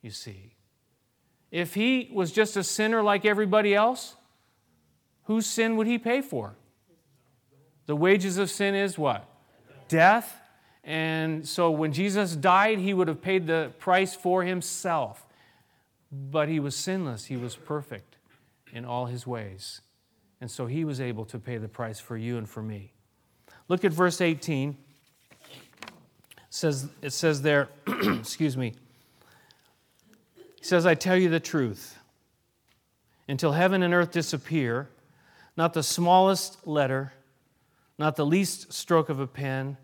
you 0.00 0.10
see. 0.10 0.54
If 1.50 1.74
he 1.74 2.10
was 2.12 2.32
just 2.32 2.56
a 2.56 2.64
sinner 2.64 3.02
like 3.02 3.26
everybody 3.26 3.74
else, 3.74 4.16
whose 5.24 5.44
sin 5.46 5.76
would 5.76 5.86
he 5.86 5.98
pay 5.98 6.22
for? 6.22 6.54
The 7.84 7.96
wages 7.96 8.38
of 8.38 8.50
sin 8.50 8.74
is 8.74 8.96
what? 8.96 9.28
Death. 9.88 10.38
And 10.84 11.46
so 11.46 11.70
when 11.70 11.92
Jesus 11.92 12.34
died, 12.34 12.78
he 12.78 12.92
would 12.92 13.08
have 13.08 13.22
paid 13.22 13.46
the 13.46 13.72
price 13.78 14.14
for 14.14 14.42
himself. 14.42 15.24
But 16.10 16.48
he 16.48 16.60
was 16.60 16.76
sinless, 16.76 17.26
he 17.26 17.36
was 17.36 17.56
perfect 17.56 18.16
in 18.72 18.84
all 18.84 19.06
his 19.06 19.26
ways. 19.26 19.80
And 20.40 20.50
so 20.50 20.66
he 20.66 20.84
was 20.84 21.00
able 21.00 21.24
to 21.26 21.38
pay 21.38 21.56
the 21.56 21.68
price 21.68 22.00
for 22.00 22.16
you 22.16 22.36
and 22.36 22.48
for 22.48 22.62
me. 22.62 22.92
Look 23.68 23.84
at 23.84 23.92
verse 23.92 24.20
18. 24.20 24.76
It 25.40 25.46
says, 26.50 26.88
it 27.00 27.10
says 27.10 27.42
there, 27.42 27.68
excuse 27.86 28.56
me. 28.56 28.74
He 30.56 30.64
says, 30.64 30.84
I 30.84 30.94
tell 30.94 31.16
you 31.16 31.30
the 31.30 31.40
truth. 31.40 31.98
Until 33.28 33.52
heaven 33.52 33.82
and 33.82 33.94
earth 33.94 34.10
disappear, 34.10 34.88
not 35.56 35.74
the 35.74 35.82
smallest 35.82 36.66
letter, 36.66 37.12
not 37.98 38.16
the 38.16 38.26
least 38.26 38.72
stroke 38.72 39.08
of 39.08 39.20
a 39.20 39.26
pen 39.26 39.76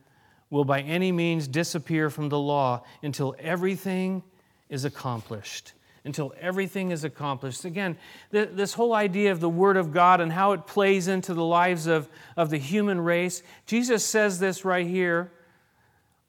will 0.50 0.64
by 0.64 0.80
any 0.80 1.12
means 1.12 1.46
disappear 1.48 2.10
from 2.10 2.28
the 2.28 2.38
law 2.38 2.82
until 3.02 3.34
everything 3.38 4.22
is 4.68 4.84
accomplished 4.84 5.72
until 6.04 6.32
everything 6.40 6.90
is 6.90 7.04
accomplished. 7.04 7.64
Again, 7.66 7.98
th- 8.32 8.50
this 8.52 8.72
whole 8.72 8.94
idea 8.94 9.30
of 9.30 9.40
the 9.40 9.48
Word 9.48 9.76
of 9.76 9.92
God 9.92 10.20
and 10.20 10.32
how 10.32 10.52
it 10.52 10.66
plays 10.66 11.06
into 11.06 11.34
the 11.34 11.44
lives 11.44 11.86
of, 11.86 12.08
of 12.36 12.48
the 12.48 12.56
human 12.56 13.00
race, 13.00 13.42
Jesus 13.66 14.04
says 14.04 14.38
this 14.40 14.64
right 14.64 14.86
here 14.86 15.32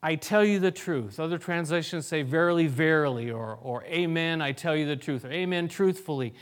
I 0.01 0.15
tell 0.15 0.45
you 0.45 0.59
the 0.59 0.71
truth. 0.71 1.19
Other 1.19 1.37
translations 1.37 2.05
say, 2.07 2.21
verily, 2.21 2.67
verily, 2.67 3.31
or, 3.31 3.57
or 3.61 3.83
amen, 3.83 4.41
I 4.41 4.53
tell 4.53 4.75
you 4.75 4.85
the 4.85 4.95
truth, 4.95 5.25
or 5.25 5.31
amen, 5.31 5.67
truthfully. 5.67 6.33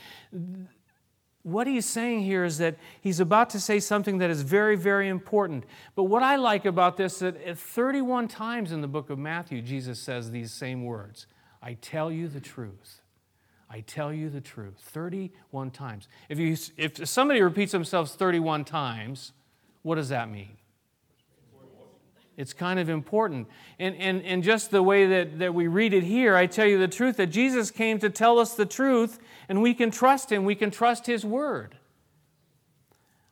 What 1.42 1.66
he's 1.66 1.86
saying 1.86 2.22
here 2.22 2.44
is 2.44 2.58
that 2.58 2.76
he's 3.00 3.20
about 3.20 3.50
to 3.50 3.60
say 3.60 3.80
something 3.80 4.18
that 4.18 4.28
is 4.28 4.42
very, 4.42 4.76
very 4.76 5.08
important. 5.08 5.64
But 5.94 6.04
what 6.04 6.22
I 6.22 6.36
like 6.36 6.64
about 6.64 6.96
this 6.96 7.14
is 7.14 7.20
that 7.20 7.58
31 7.58 8.28
times 8.28 8.72
in 8.72 8.80
the 8.80 8.88
book 8.88 9.08
of 9.08 9.18
Matthew, 9.18 9.62
Jesus 9.62 9.98
says 9.98 10.30
these 10.30 10.52
same 10.52 10.84
words 10.84 11.26
I 11.62 11.74
tell 11.74 12.10
you 12.12 12.28
the 12.28 12.40
truth. 12.40 13.02
I 13.70 13.80
tell 13.80 14.12
you 14.12 14.30
the 14.30 14.40
truth. 14.40 14.76
31 14.78 15.70
times. 15.70 16.08
If, 16.28 16.38
you, 16.38 16.56
if 16.76 17.06
somebody 17.06 17.42
repeats 17.42 17.72
themselves 17.72 18.14
31 18.14 18.64
times, 18.64 19.32
what 19.82 19.96
does 19.96 20.08
that 20.08 20.30
mean? 20.30 20.56
It's 22.38 22.52
kind 22.52 22.78
of 22.78 22.88
important. 22.88 23.48
And, 23.80 23.96
and, 23.96 24.22
and 24.22 24.44
just 24.44 24.70
the 24.70 24.80
way 24.80 25.06
that, 25.06 25.40
that 25.40 25.54
we 25.54 25.66
read 25.66 25.92
it 25.92 26.04
here, 26.04 26.36
I 26.36 26.46
tell 26.46 26.66
you 26.66 26.78
the 26.78 26.86
truth 26.86 27.16
that 27.16 27.26
Jesus 27.26 27.72
came 27.72 27.98
to 27.98 28.08
tell 28.08 28.38
us 28.38 28.54
the 28.54 28.64
truth, 28.64 29.18
and 29.48 29.60
we 29.60 29.74
can 29.74 29.90
trust 29.90 30.30
him. 30.30 30.44
We 30.44 30.54
can 30.54 30.70
trust 30.70 31.06
his 31.06 31.24
word. 31.24 31.76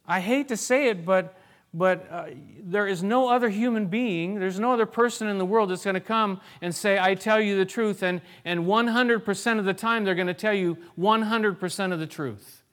I 0.08 0.18
hate 0.18 0.48
to 0.48 0.56
say 0.56 0.88
it, 0.88 1.06
but, 1.06 1.38
but 1.72 2.08
uh, 2.10 2.26
there 2.60 2.88
is 2.88 3.04
no 3.04 3.28
other 3.28 3.48
human 3.48 3.86
being, 3.86 4.40
there's 4.40 4.58
no 4.58 4.72
other 4.72 4.86
person 4.86 5.28
in 5.28 5.38
the 5.38 5.46
world 5.46 5.70
that's 5.70 5.84
going 5.84 5.94
to 5.94 6.00
come 6.00 6.40
and 6.60 6.75
say, 6.75 6.98
I 6.98 7.14
tell 7.14 7.40
you 7.40 7.56
the 7.56 7.64
truth, 7.64 8.02
and, 8.02 8.20
and 8.44 8.64
100% 8.64 9.58
of 9.60 9.64
the 9.64 9.75
time 9.75 10.02
they're 10.02 10.16
going 10.16 10.26
to 10.26 10.34
tell 10.34 10.52
you 10.52 10.78
100% 10.98 11.92
of 11.92 12.00
the 12.00 12.06
truth. 12.08 12.64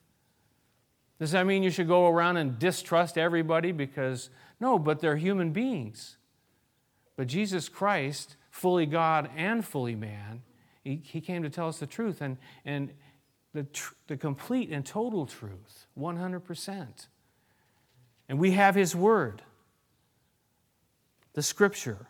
Does 1.20 1.30
that 1.30 1.46
mean 1.46 1.62
you 1.62 1.70
should 1.70 1.86
go 1.86 2.08
around 2.08 2.38
and 2.38 2.58
distrust 2.58 3.16
everybody? 3.16 3.70
Because, 3.70 4.30
no, 4.58 4.80
but 4.80 4.98
they're 4.98 5.16
human 5.16 5.52
beings. 5.52 6.16
But 7.16 7.28
Jesus 7.28 7.68
Christ, 7.68 8.36
fully 8.50 8.86
God 8.86 9.30
and 9.36 9.64
fully 9.64 9.94
man, 9.94 10.42
he, 10.82 11.00
he 11.04 11.20
came 11.20 11.42
to 11.42 11.50
tell 11.50 11.68
us 11.68 11.78
the 11.78 11.86
truth 11.86 12.20
and, 12.20 12.36
and 12.64 12.90
the, 13.52 13.64
tr- 13.64 13.94
the 14.08 14.16
complete 14.16 14.70
and 14.70 14.84
total 14.84 15.26
truth, 15.26 15.86
100%. 15.98 17.06
And 18.28 18.38
we 18.38 18.52
have 18.52 18.74
his 18.74 18.94
word. 18.96 19.42
The 21.34 21.42
scripture, 21.42 22.08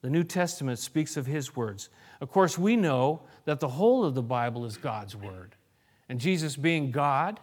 the 0.00 0.10
New 0.10 0.24
Testament 0.24 0.78
speaks 0.78 1.16
of 1.16 1.26
his 1.26 1.54
words. 1.54 1.88
Of 2.20 2.30
course, 2.30 2.58
we 2.58 2.76
know 2.76 3.22
that 3.44 3.60
the 3.60 3.68
whole 3.68 4.04
of 4.04 4.14
the 4.14 4.22
Bible 4.22 4.64
is 4.64 4.76
God's 4.76 5.14
word. 5.14 5.54
And 6.08 6.18
Jesus 6.18 6.56
being 6.56 6.90
God, 6.90 7.40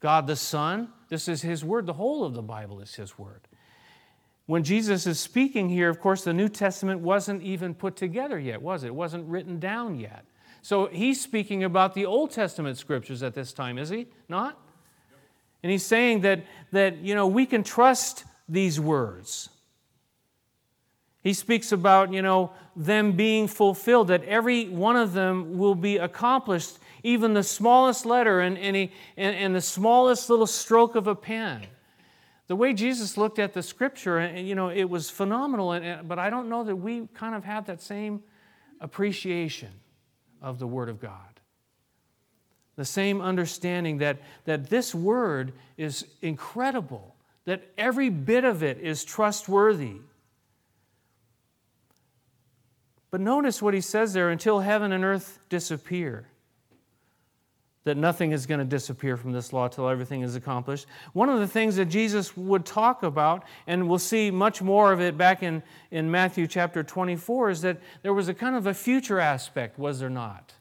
God 0.00 0.26
the 0.26 0.36
Son, 0.36 0.88
this 1.08 1.28
is 1.28 1.42
his 1.42 1.64
word. 1.64 1.86
The 1.86 1.92
whole 1.92 2.24
of 2.24 2.34
the 2.34 2.42
Bible 2.42 2.80
is 2.80 2.94
his 2.94 3.18
word 3.18 3.46
when 4.50 4.64
Jesus 4.64 5.06
is 5.06 5.20
speaking 5.20 5.68
here, 5.68 5.88
of 5.88 6.00
course, 6.00 6.24
the 6.24 6.32
New 6.32 6.48
Testament 6.48 7.00
wasn't 7.02 7.40
even 7.40 7.72
put 7.72 7.94
together 7.94 8.36
yet, 8.36 8.60
was 8.60 8.82
it? 8.82 8.88
It 8.88 8.94
wasn't 8.96 9.28
written 9.28 9.60
down 9.60 10.00
yet. 10.00 10.24
So 10.60 10.88
he's 10.88 11.20
speaking 11.20 11.62
about 11.62 11.94
the 11.94 12.04
Old 12.04 12.32
Testament 12.32 12.76
scriptures 12.76 13.22
at 13.22 13.32
this 13.32 13.52
time, 13.52 13.78
is 13.78 13.90
he? 13.90 14.08
Not? 14.28 14.58
And 15.62 15.70
he's 15.70 15.86
saying 15.86 16.22
that, 16.22 16.42
that 16.72 16.96
you 16.96 17.14
know, 17.14 17.28
we 17.28 17.46
can 17.46 17.62
trust 17.62 18.24
these 18.48 18.80
words. 18.80 19.50
He 21.22 21.32
speaks 21.32 21.70
about, 21.70 22.12
you 22.12 22.20
know, 22.20 22.50
them 22.74 23.12
being 23.12 23.46
fulfilled, 23.46 24.08
that 24.08 24.24
every 24.24 24.68
one 24.68 24.96
of 24.96 25.12
them 25.12 25.58
will 25.58 25.76
be 25.76 25.98
accomplished, 25.98 26.76
even 27.04 27.34
the 27.34 27.44
smallest 27.44 28.04
letter 28.04 28.40
and, 28.40 28.58
and, 28.58 28.74
he, 28.74 28.90
and, 29.16 29.36
and 29.36 29.54
the 29.54 29.60
smallest 29.60 30.28
little 30.28 30.48
stroke 30.48 30.96
of 30.96 31.06
a 31.06 31.14
pen 31.14 31.68
the 32.50 32.56
way 32.56 32.72
Jesus 32.72 33.16
looked 33.16 33.38
at 33.38 33.52
the 33.52 33.62
scripture, 33.62 34.18
and 34.18 34.48
you 34.48 34.56
know, 34.56 34.70
it 34.70 34.90
was 34.90 35.08
phenomenal, 35.08 35.70
and, 35.70 36.08
but 36.08 36.18
I 36.18 36.30
don't 36.30 36.48
know 36.48 36.64
that 36.64 36.74
we 36.74 37.06
kind 37.14 37.36
of 37.36 37.44
have 37.44 37.66
that 37.66 37.80
same 37.80 38.24
appreciation 38.80 39.70
of 40.42 40.58
the 40.58 40.66
Word 40.66 40.88
of 40.88 41.00
God. 41.00 41.40
The 42.74 42.84
same 42.84 43.20
understanding 43.20 43.98
that, 43.98 44.18
that 44.46 44.68
this 44.68 44.92
Word 44.92 45.52
is 45.76 46.04
incredible, 46.22 47.14
that 47.44 47.62
every 47.78 48.10
bit 48.10 48.42
of 48.42 48.64
it 48.64 48.80
is 48.80 49.04
trustworthy. 49.04 49.98
But 53.12 53.20
notice 53.20 53.62
what 53.62 53.74
he 53.74 53.80
says 53.80 54.12
there 54.12 54.28
until 54.28 54.58
heaven 54.58 54.90
and 54.90 55.04
earth 55.04 55.38
disappear 55.50 56.26
that 57.84 57.96
nothing 57.96 58.32
is 58.32 58.46
going 58.46 58.58
to 58.58 58.64
disappear 58.64 59.16
from 59.16 59.32
this 59.32 59.52
law 59.52 59.66
till 59.66 59.88
everything 59.88 60.20
is 60.20 60.36
accomplished. 60.36 60.86
One 61.14 61.30
of 61.30 61.40
the 61.40 61.46
things 61.46 61.76
that 61.76 61.86
Jesus 61.86 62.36
would 62.36 62.66
talk 62.66 63.02
about, 63.02 63.44
and 63.66 63.88
we'll 63.88 63.98
see 63.98 64.30
much 64.30 64.60
more 64.60 64.92
of 64.92 65.00
it 65.00 65.16
back 65.16 65.42
in, 65.42 65.62
in 65.90 66.10
Matthew 66.10 66.46
chapter 66.46 66.82
24, 66.82 67.50
is 67.50 67.62
that 67.62 67.78
there 68.02 68.12
was 68.12 68.28
a 68.28 68.34
kind 68.34 68.54
of 68.54 68.66
a 68.66 68.74
future 68.74 69.18
aspect, 69.18 69.78
was 69.78 70.00
there 70.00 70.10
not, 70.10 70.52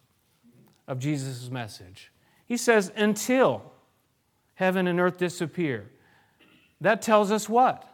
of 0.88 1.00
Jesus' 1.00 1.50
message. 1.50 2.12
He 2.46 2.56
says, 2.56 2.92
until 2.96 3.74
heaven 4.56 4.88
and 4.88 5.00
earth 5.00 5.18
disappear. 5.18 5.90
That 6.82 7.02
tells 7.02 7.32
us 7.32 7.50
what? 7.50 7.86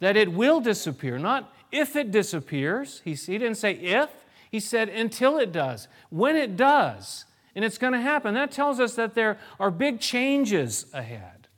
That 0.00 0.16
it 0.16 0.32
will 0.32 0.60
disappear, 0.60 1.18
not 1.18 1.52
if 1.72 1.96
it 1.96 2.10
disappears. 2.10 3.02
He, 3.04 3.14
he 3.14 3.38
didn't 3.38 3.56
say 3.56 3.72
if, 3.72 4.08
he 4.50 4.60
said 4.60 4.88
until 4.88 5.38
it 5.38 5.52
does. 5.52 5.88
When 6.10 6.36
it 6.36 6.56
does, 6.56 7.24
and 7.58 7.64
it's 7.64 7.76
going 7.76 7.92
to 7.92 8.00
happen. 8.00 8.34
That 8.34 8.52
tells 8.52 8.78
us 8.78 8.94
that 8.94 9.14
there 9.14 9.36
are 9.58 9.72
big 9.72 9.98
changes 9.98 10.86
ahead. 10.92 11.48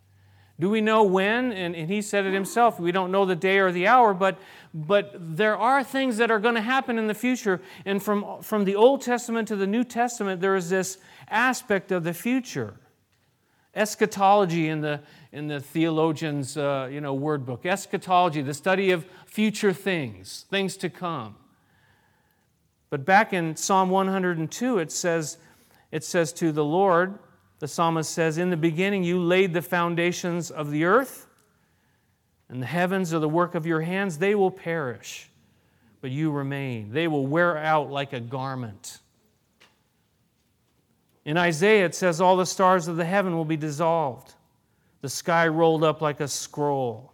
Do 0.58 0.70
we 0.70 0.80
know 0.80 1.02
when? 1.02 1.52
And, 1.52 1.76
and, 1.76 1.90
he 1.90 2.00
said 2.00 2.24
it 2.24 2.32
himself. 2.32 2.80
We 2.80 2.90
don't 2.90 3.12
know 3.12 3.26
the 3.26 3.36
day 3.36 3.58
or 3.58 3.70
the 3.70 3.86
hour, 3.86 4.14
but, 4.14 4.38
but 4.72 5.14
there 5.14 5.58
are 5.58 5.84
things 5.84 6.16
that 6.16 6.30
are 6.30 6.38
going 6.38 6.54
to 6.54 6.62
happen 6.62 6.96
in 6.96 7.06
the 7.06 7.12
future. 7.12 7.60
And 7.84 8.02
from, 8.02 8.40
from 8.40 8.64
the 8.64 8.76
Old 8.76 9.02
Testament 9.02 9.46
to 9.48 9.56
the 9.56 9.66
New 9.66 9.84
Testament, 9.84 10.40
there 10.40 10.56
is 10.56 10.70
this 10.70 10.96
aspect 11.28 11.92
of 11.92 12.02
the 12.02 12.14
future. 12.14 12.72
Eschatology 13.74 14.68
in 14.68 14.80
the, 14.80 15.02
in 15.32 15.48
the 15.48 15.60
theologian's 15.60 16.56
uh, 16.56 16.88
you 16.90 17.02
know, 17.02 17.12
word 17.12 17.44
book. 17.44 17.66
Eschatology, 17.66 18.40
the 18.40 18.54
study 18.54 18.90
of 18.90 19.04
future 19.26 19.74
things, 19.74 20.46
things 20.48 20.78
to 20.78 20.88
come. 20.88 21.36
But 22.88 23.04
back 23.04 23.34
in 23.34 23.54
Psalm 23.54 23.90
102, 23.90 24.78
it 24.78 24.90
says, 24.90 25.36
it 25.92 26.04
says 26.04 26.32
to 26.34 26.52
the 26.52 26.64
Lord, 26.64 27.18
the 27.58 27.68
psalmist 27.68 28.10
says, 28.10 28.38
In 28.38 28.50
the 28.50 28.56
beginning 28.56 29.04
you 29.04 29.20
laid 29.20 29.52
the 29.52 29.62
foundations 29.62 30.50
of 30.50 30.70
the 30.70 30.84
earth, 30.84 31.26
and 32.48 32.60
the 32.60 32.66
heavens 32.66 33.14
are 33.14 33.18
the 33.18 33.28
work 33.28 33.54
of 33.54 33.66
your 33.66 33.80
hands. 33.80 34.18
They 34.18 34.34
will 34.34 34.50
perish, 34.50 35.30
but 36.00 36.10
you 36.10 36.30
remain. 36.30 36.92
They 36.92 37.06
will 37.06 37.26
wear 37.26 37.56
out 37.56 37.90
like 37.90 38.12
a 38.12 38.20
garment. 38.20 38.98
In 41.24 41.36
Isaiah, 41.36 41.84
it 41.84 41.94
says, 41.94 42.20
All 42.20 42.36
the 42.36 42.46
stars 42.46 42.88
of 42.88 42.96
the 42.96 43.04
heaven 43.04 43.36
will 43.36 43.44
be 43.44 43.56
dissolved, 43.56 44.34
the 45.00 45.08
sky 45.08 45.46
rolled 45.46 45.84
up 45.84 46.00
like 46.00 46.20
a 46.20 46.28
scroll. 46.28 47.12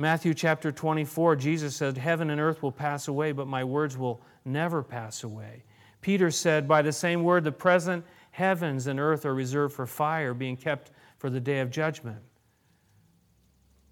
Matthew 0.00 0.32
chapter 0.32 0.70
24, 0.70 1.36
Jesus 1.36 1.74
said, 1.74 1.98
Heaven 1.98 2.30
and 2.30 2.40
earth 2.40 2.62
will 2.62 2.72
pass 2.72 3.08
away, 3.08 3.32
but 3.32 3.48
my 3.48 3.64
words 3.64 3.96
will 3.96 4.20
never 4.44 4.82
pass 4.82 5.24
away. 5.24 5.64
Peter 6.08 6.30
said, 6.30 6.66
By 6.66 6.80
the 6.80 6.90
same 6.90 7.22
word, 7.22 7.44
the 7.44 7.52
present 7.52 8.02
heavens 8.30 8.86
and 8.86 8.98
earth 8.98 9.26
are 9.26 9.34
reserved 9.34 9.74
for 9.74 9.84
fire, 9.84 10.32
being 10.32 10.56
kept 10.56 10.90
for 11.18 11.28
the 11.28 11.38
day 11.38 11.60
of 11.60 11.70
judgment 11.70 12.22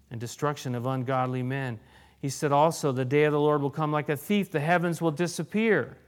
and 0.09 0.19
destruction 0.19 0.73
of 0.73 0.87
ungodly 0.87 1.43
men. 1.43 1.79
He 2.19 2.29
said 2.29 2.51
also, 2.51 2.91
The 2.91 3.05
day 3.05 3.25
of 3.25 3.33
the 3.33 3.39
Lord 3.39 3.61
will 3.61 3.69
come 3.69 3.91
like 3.91 4.09
a 4.09 4.17
thief, 4.17 4.49
the 4.49 4.59
heavens 4.59 4.99
will 4.99 5.11
disappear. 5.11 5.99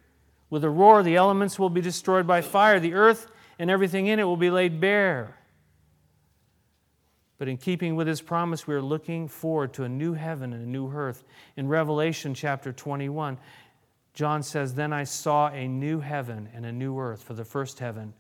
With 0.50 0.63
a 0.63 0.70
roar, 0.72 1.04
the 1.04 1.16
elements 1.16 1.60
will 1.60 1.70
be 1.70 1.80
destroyed 1.80 2.25
by 2.25 2.42
fire, 2.42 2.80
the 2.80 2.96
earth 2.96 3.28
and 3.60 3.70
everything 3.70 4.08
in 4.08 4.18
it 4.18 4.24
will 4.24 4.36
be 4.36 4.50
laid 4.50 4.82
bare. 4.82 5.36
But 7.38 7.50
in 7.50 7.58
keeping 7.58 7.96
with 7.96 8.08
his 8.08 8.20
promise, 8.20 8.66
we 8.66 8.74
are 8.74 8.82
looking 8.82 9.28
forward 9.28 9.74
to 9.74 9.84
a 9.84 9.89
new 9.89 10.13
heaven 10.13 10.54
and 10.54 10.63
a 10.63 10.70
new 10.70 10.92
earth. 10.92 11.24
In 11.56 11.68
Revelation 11.68 12.34
chapter 12.34 12.74
21, 12.74 13.38
John 14.13 14.44
says, 14.44 14.74
Then 14.74 14.94
I 14.94 15.04
saw 15.04 15.50
a 15.50 15.68
new 15.68 16.00
heaven 16.00 16.50
and 16.54 16.66
a 16.66 16.72
new 16.72 17.00
earth, 17.00 17.24
for 17.24 17.34
the 17.34 17.46
first 17.46 17.80
heaven 17.80 18.13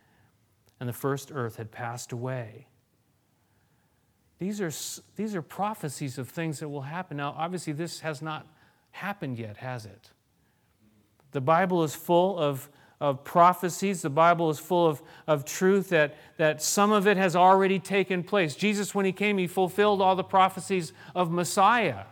and 0.79 0.87
the 0.87 0.93
first 0.93 1.31
earth 1.33 1.57
had 1.57 1.71
passed 1.71 2.11
away. 2.11 2.67
These 4.39 4.61
are, 4.61 4.71
these 5.17 5.35
are 5.35 5.41
prophecies 5.41 6.17
of 6.17 6.29
things 6.29 6.59
that 6.59 6.69
will 6.69 6.83
happen. 6.83 7.17
Now, 7.17 7.35
obviously, 7.37 7.73
this 7.73 7.99
has 7.99 8.21
not 8.21 8.47
happened 8.91 9.37
yet, 9.37 9.57
has 9.57 9.85
it? 9.85 10.11
The 11.31 11.41
Bible 11.41 11.83
is 11.83 11.93
full 11.93 12.39
of, 12.39 12.69
of 13.01 13.25
prophecies. 13.25 14.01
The 14.01 14.09
Bible 14.09 14.49
is 14.49 14.57
full 14.57 14.87
of, 14.87 15.01
of 15.27 15.43
truth 15.43 15.89
that, 15.89 16.15
that 16.37 16.61
some 16.61 16.93
of 16.93 17.05
it 17.05 17.17
has 17.17 17.35
already 17.35 17.79
taken 17.79 18.23
place. 18.23 18.55
Jesus, 18.55 18.95
when 18.95 19.05
he 19.05 19.11
came, 19.11 19.37
he 19.37 19.47
fulfilled 19.47 20.01
all 20.01 20.15
the 20.15 20.23
prophecies 20.23 20.93
of 21.13 21.29
Messiah 21.29 22.05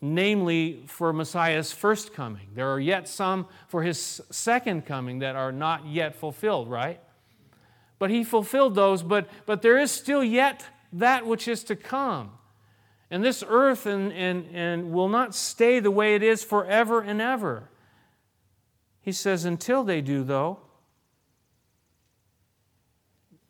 namely 0.00 0.82
for 0.86 1.12
Messiah's 1.12 1.72
first 1.72 2.14
coming. 2.14 2.48
There 2.54 2.72
are 2.72 2.80
yet 2.80 3.08
some 3.08 3.46
for 3.68 3.82
his 3.82 4.20
second 4.30 4.86
coming 4.86 5.18
that 5.18 5.36
are 5.36 5.52
not 5.52 5.86
yet 5.86 6.16
fulfilled, 6.16 6.70
right? 6.70 7.00
But 7.98 8.10
he 8.10 8.24
fulfilled 8.24 8.74
those, 8.74 9.02
but, 9.02 9.28
but 9.44 9.60
there 9.60 9.78
is 9.78 9.90
still 9.90 10.24
yet 10.24 10.64
that 10.94 11.26
which 11.26 11.46
is 11.46 11.62
to 11.64 11.76
come. 11.76 12.32
And 13.10 13.22
this 13.22 13.44
earth 13.46 13.86
and, 13.86 14.12
and, 14.12 14.46
and 14.54 14.92
will 14.92 15.08
not 15.08 15.34
stay 15.34 15.80
the 15.80 15.90
way 15.90 16.14
it 16.14 16.22
is 16.22 16.42
forever 16.42 17.00
and 17.00 17.20
ever. 17.20 17.68
He 19.02 19.12
says, 19.12 19.44
until 19.44 19.84
they 19.84 20.00
do, 20.00 20.22
though, 20.24 20.60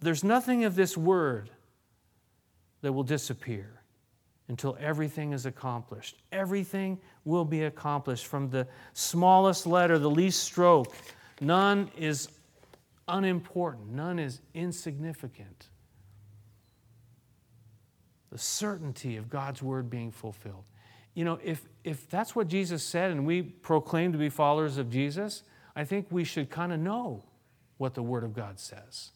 there's 0.01 0.25
nothing 0.25 0.65
of 0.65 0.75
this 0.75 0.97
word 0.97 1.51
that 2.81 2.93
will 2.93 3.05
disappear 3.05 3.80
until 4.51 4.77
everything 4.81 5.33
is 5.33 5.47
accomplished. 5.47 6.17
Everything 6.33 6.99
will 7.25 7.45
be 7.45 7.63
accomplished 7.63 8.27
from 8.27 8.51
the 8.51 8.67
smallest 8.95 9.65
letter, 9.65 9.97
the 9.97 10.11
least 10.11 10.43
stroke. 10.43 10.93
None 11.41 11.89
is 11.97 12.29
unimportant, 13.07 13.93
none 13.93 14.19
is 14.19 14.41
insignificant. 14.53 15.69
The 18.33 18.39
certainty 18.39 19.17
of 19.17 19.31
God's 19.31 19.63
word 19.63 19.89
being 19.89 20.11
fulfilled. 20.11 20.65
You 21.15 21.25
know, 21.25 21.39
if, 21.45 21.65
if 21.85 22.11
that's 22.11 22.35
what 22.35 22.49
Jesus 22.49 22.83
said 22.83 23.13
and 23.13 23.25
we 23.25 23.43
proclaim 23.43 24.11
to 24.11 24.19
be 24.19 24.29
followers 24.29 24.79
of 24.79 24.91
Jesus, 24.91 25.45
I 25.77 25.85
think 25.85 26.09
we 26.11 26.25
should 26.25 26.51
kind 26.51 26.73
of 26.73 26.81
know 26.81 27.23
what 27.79 27.95
the 27.95 28.03
word 28.03 28.25
of 28.25 28.35
God 28.35 28.59
says. 28.59 29.13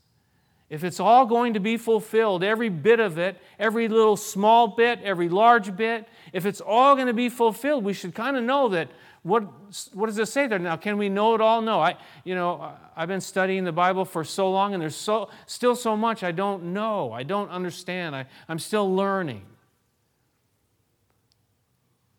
If 0.75 0.83
it's 0.83 0.99
all 0.99 1.25
going 1.25 1.54
to 1.54 1.61
be 1.61 1.76
fulfilled, 1.76 2.43
every 2.43 2.69
bit 2.69 2.99
of 2.99 3.16
it, 3.16 3.40
every 3.61 3.87
little 3.87 4.16
small 4.16 4.66
bit, 4.66 4.99
every 5.04 5.28
large 5.28 5.76
bit, 5.76 6.09
if 6.33 6.47
it's 6.47 6.61
all 6.61 6.97
going 6.97 7.07
to 7.07 7.14
be 7.14 7.28
fulfilled, 7.28 7.85
we 7.85 7.93
should 7.93 8.12
kind 8.12 8.37
of 8.37 8.43
know 8.43 8.69
that. 8.71 8.88
What, 9.23 9.45
what 9.93 10.07
does 10.07 10.19
it 10.19 10.26
say 10.26 10.49
there? 10.49 10.59
Now, 10.59 10.76
can 10.76 10.99
we 10.99 11.09
know 11.09 11.37
it 11.37 11.40
all? 11.40 11.62
No. 11.62 11.78
I, 11.78 11.97
you 12.25 12.35
know, 12.35 12.73
I've 12.97 13.07
been 13.07 13.21
studying 13.21 13.62
the 13.62 13.71
Bible 13.71 14.04
for 14.04 14.25
so 14.25 14.50
long, 14.50 14.75
and 14.75 14.83
there's 14.83 14.97
so, 14.97 15.31
still 15.47 15.76
so 15.76 15.97
much 15.97 16.25
I 16.25 16.33
don't 16.33 16.73
know. 16.73 17.12
I 17.12 17.23
don't 17.23 17.50
understand. 17.50 18.16
I, 18.16 18.26
I'm 18.49 18.59
still 18.59 18.93
learning. 18.93 19.43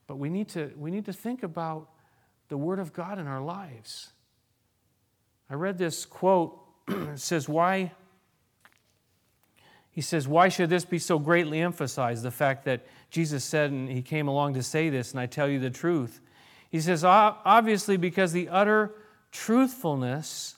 But 0.07 0.15
we 0.15 0.29
need, 0.29 0.47
to, 0.49 0.71
we 0.77 0.91
need 0.91 1.03
to 1.07 1.13
think 1.13 1.43
about 1.43 1.89
the 2.47 2.55
Word 2.55 2.79
of 2.79 2.93
God 2.93 3.19
in 3.19 3.27
our 3.27 3.41
lives. 3.41 4.13
I 5.49 5.55
read 5.55 5.77
this 5.77 6.05
quote. 6.05 6.57
it 6.87 7.19
says, 7.19 7.49
Why? 7.49 7.91
He 9.95 10.01
says, 10.01 10.27
Why 10.27 10.49
should 10.49 10.69
this 10.69 10.83
be 10.83 10.99
so 10.99 11.17
greatly 11.17 11.61
emphasized? 11.61 12.21
The 12.21 12.29
fact 12.29 12.65
that 12.65 12.85
Jesus 13.09 13.45
said, 13.45 13.71
and 13.71 13.89
he 13.89 14.01
came 14.01 14.27
along 14.27 14.55
to 14.55 14.61
say 14.61 14.89
this, 14.89 15.11
and 15.11 15.21
I 15.21 15.25
tell 15.25 15.47
you 15.47 15.57
the 15.57 15.69
truth. 15.69 16.19
He 16.69 16.81
says, 16.81 17.05
Obviously, 17.05 17.95
because 17.95 18.33
the 18.33 18.49
utter 18.49 18.93
truthfulness 19.31 20.57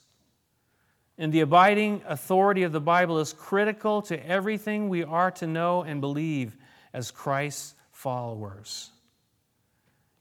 and 1.20 1.32
the 1.32 1.41
abiding 1.41 2.01
authority 2.08 2.63
of 2.63 2.72
the 2.72 2.82
Bible 2.82 3.20
is 3.20 3.32
critical 3.32 4.01
to 4.03 4.27
everything 4.27 4.89
we 4.89 5.03
are 5.03 5.29
to 5.32 5.46
know 5.46 5.84
and 5.84 6.01
believe 6.01 6.58
as 6.91 7.12
Christ's 7.12 7.75
followers. 7.91 8.89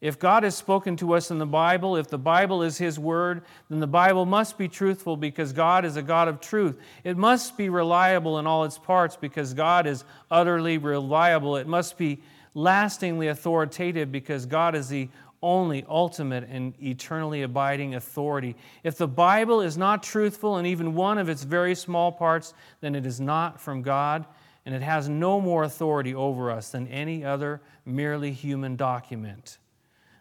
If 0.00 0.19
God 0.19 0.43
has 0.43 0.55
spoken 0.55 0.97
to 0.99 1.15
us 1.15 1.31
in 1.31 1.38
the 1.38 1.47
Bible, 1.47 1.97
if 1.97 2.09
the 2.09 2.19
Bible 2.19 2.62
is 2.62 2.76
His 2.76 2.99
Word, 2.99 3.43
then 3.71 3.81
the 3.81 3.87
Bible 3.87 4.26
must 4.26 4.59
be 4.59 4.69
truthful 4.69 5.17
because 5.17 5.55
God 5.55 5.87
is 5.87 5.97
a 5.97 6.03
God 6.03 6.29
of 6.29 6.41
truth. 6.41 6.79
It 7.03 7.17
must 7.17 7.57
be 7.57 7.71
reliable 7.71 8.38
in 8.38 8.47
all 8.47 8.65
its 8.65 8.79
parts 8.79 9.17
because 9.17 9.55
God 9.55 9.87
is 9.87 10.05
utterly 10.31 10.76
reliable. 10.76 11.57
It 11.57 11.67
must 11.67 11.97
be 11.97 12.21
lastingly 12.53 13.29
authoritative 13.29 14.12
because 14.12 14.45
God 14.45 14.75
is 14.75 14.88
the 14.88 15.09
only 15.43 15.85
ultimate 15.88 16.47
and 16.50 16.75
eternally 16.83 17.43
abiding 17.43 17.95
authority. 17.95 18.55
If 18.83 18.99
the 18.99 19.09
Bible 19.09 19.62
is 19.62 19.79
not 19.79 20.03
truthful 20.03 20.59
in 20.59 20.67
even 20.67 20.95
one 20.95 21.17
of 21.17 21.29
its 21.29 21.43
very 21.43 21.75
small 21.75 22.12
parts, 22.12 22.53
then 22.81 22.95
it 22.95 23.07
is 23.07 23.21
not 23.21 23.61
from 23.61 23.81
God, 23.81 24.26
and 24.67 24.75
it 24.75 24.83
has 24.83 25.09
no 25.09 25.41
more 25.41 25.65
authority 25.65 26.15
over 26.15 26.50
us 26.50 26.71
than 26.71 26.87
any 26.88 27.25
other 27.25 27.62
merely 27.85 28.33
human 28.33 28.76
document. 28.76 29.59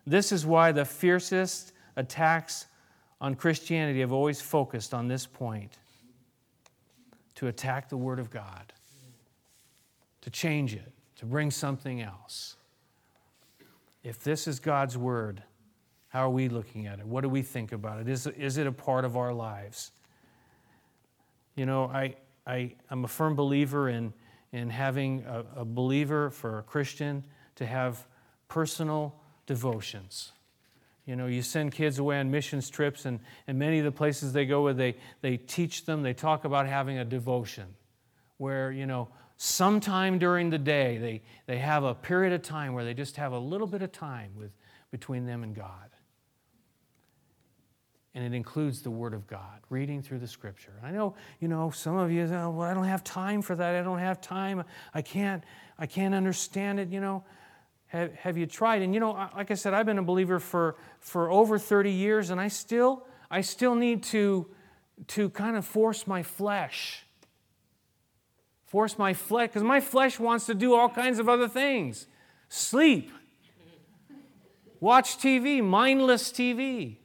This 0.08 0.32
is 0.32 0.46
why 0.46 0.72
the 0.72 0.86
fiercest 0.86 1.74
attacks 1.96 2.68
on 3.20 3.36
Christianity 3.36 4.02
have 4.02 4.12
always 4.12 4.42
focused 4.42 4.94
on 4.94 5.08
this 5.08 5.26
point 5.26 5.78
to 7.36 7.48
attack 7.48 7.90
the 7.90 7.98
Word 7.98 8.20
of 8.20 8.30
God, 8.30 8.74
to 10.22 10.30
change 10.30 10.74
it, 10.74 10.92
to 11.18 11.26
bring 11.26 11.52
something 11.52 12.02
else. 12.02 12.56
If 14.04 14.24
this 14.24 14.48
is 14.48 14.60
God's 14.60 14.98
Word, 14.98 15.42
how 16.10 16.28
are 16.28 16.30
we 16.30 16.50
looking 16.50 16.88
at 16.88 17.00
it? 17.00 17.06
What 17.06 17.22
do 17.22 17.30
we 17.30 17.42
think 17.42 17.72
about 17.72 18.00
it? 18.00 18.08
Is, 18.08 18.28
is 18.28 18.58
it 18.58 18.68
a 18.68 18.72
part 18.72 19.06
of 19.06 19.18
our 19.18 19.34
lives? 19.34 19.92
You 21.56 21.66
know, 21.66 21.86
I, 21.86 22.16
I, 22.46 22.76
I'm 22.90 23.04
a 23.06 23.08
firm 23.08 23.36
believer 23.36 23.90
in, 23.90 24.14
in 24.52 24.70
having 24.70 25.26
a, 25.26 25.62
a 25.62 25.66
believer 25.66 26.30
for 26.30 26.60
a 26.60 26.64
Christian 26.64 27.24
to 27.56 27.66
have 27.66 28.06
personal 28.48 29.16
devotions. 29.46 30.32
You 31.06 31.16
know, 31.16 31.28
you 31.28 31.44
send 31.44 31.72
kids 31.72 32.00
away 32.00 32.20
on 32.20 32.32
missions 32.32 32.70
trips, 32.70 33.06
and, 33.06 33.20
and 33.48 33.60
many 33.60 33.78
of 33.78 33.86
the 33.86 33.92
places 33.92 34.34
they 34.34 34.46
go 34.46 34.64
where 34.64 34.74
they, 34.74 34.96
they 35.22 35.38
teach 35.38 35.86
them, 35.86 36.02
they 36.02 36.14
talk 36.14 36.46
about 36.46 36.68
having 36.68 36.98
a 36.98 37.06
devotion 37.06 37.66
where, 38.38 38.72
you 38.72 38.86
know, 38.86 39.08
sometime 39.38 40.18
during 40.18 40.50
the 40.50 40.58
day 40.58 40.98
they, 40.98 41.22
they 41.46 41.58
have 41.60 41.84
a 41.84 41.94
period 41.94 42.34
of 42.34 42.42
time 42.42 42.74
where 42.74 42.84
they 42.84 42.94
just 42.94 43.18
have 43.18 43.34
a 43.34 43.40
little 43.40 43.68
bit 43.68 43.82
of 43.82 43.92
time 43.92 44.32
with, 44.38 44.52
between 44.92 45.26
them 45.26 45.44
and 45.44 45.56
God. 45.56 45.90
And 48.16 48.24
it 48.24 48.36
includes 48.36 48.82
the 48.82 48.90
Word 48.90 49.14
of 49.14 49.28
God, 49.28 49.60
reading 49.70 50.02
through 50.02 50.20
the 50.20 50.28
Scripture. 50.28 50.72
I 50.82 50.92
know, 50.92 51.16
you 51.42 51.50
know, 51.50 51.70
some 51.70 51.98
of 51.98 52.12
you 52.12 52.26
say, 52.28 52.36
oh, 52.36 52.52
well, 52.52 52.70
I 52.70 52.74
don't 52.74 52.86
have 52.86 53.04
time 53.04 53.42
for 53.42 53.56
that. 53.56 53.76
I 53.76 53.82
don't 53.82 54.00
have 54.00 54.22
time. 54.22 54.64
I 54.94 55.02
can't, 55.02 55.44
I 55.78 55.86
can't 55.86 56.16
understand 56.16 56.80
it, 56.80 56.90
you 56.90 57.02
know. 57.02 57.26
Have, 57.88 58.14
have 58.16 58.38
you 58.38 58.46
tried? 58.46 58.82
And 58.82 58.94
you 58.94 59.00
know, 59.00 59.12
like 59.36 59.52
I 59.52 59.54
said, 59.54 59.74
I've 59.74 59.86
been 59.86 59.98
a 59.98 60.04
believer 60.04 60.40
for, 60.40 60.76
for 61.00 61.30
over 61.30 61.58
30 61.58 61.92
years, 61.92 62.30
and 62.30 62.40
I 62.42 62.48
still, 62.48 63.06
I 63.30 63.42
still 63.42 63.76
need 63.76 64.04
to, 64.04 64.48
to 65.08 65.30
kind 65.30 65.56
of 65.56 65.66
force 65.66 66.08
my 66.08 66.24
flesh. 66.24 67.06
Force 68.66 68.98
my 68.98 69.14
flesh, 69.14 69.50
because 69.50 69.64
my 69.64 69.80
flesh 69.80 70.20
wants 70.20 70.48
to 70.48 70.54
do 70.54 70.74
all 70.74 70.90
kinds 70.90 71.20
of 71.20 71.30
other 71.30 71.48
things. 71.48 72.08
Sleep. 72.50 73.12
Watch 74.80 75.18
TV, 75.18 75.64
mindless 75.64 76.32
TV. 76.32 76.98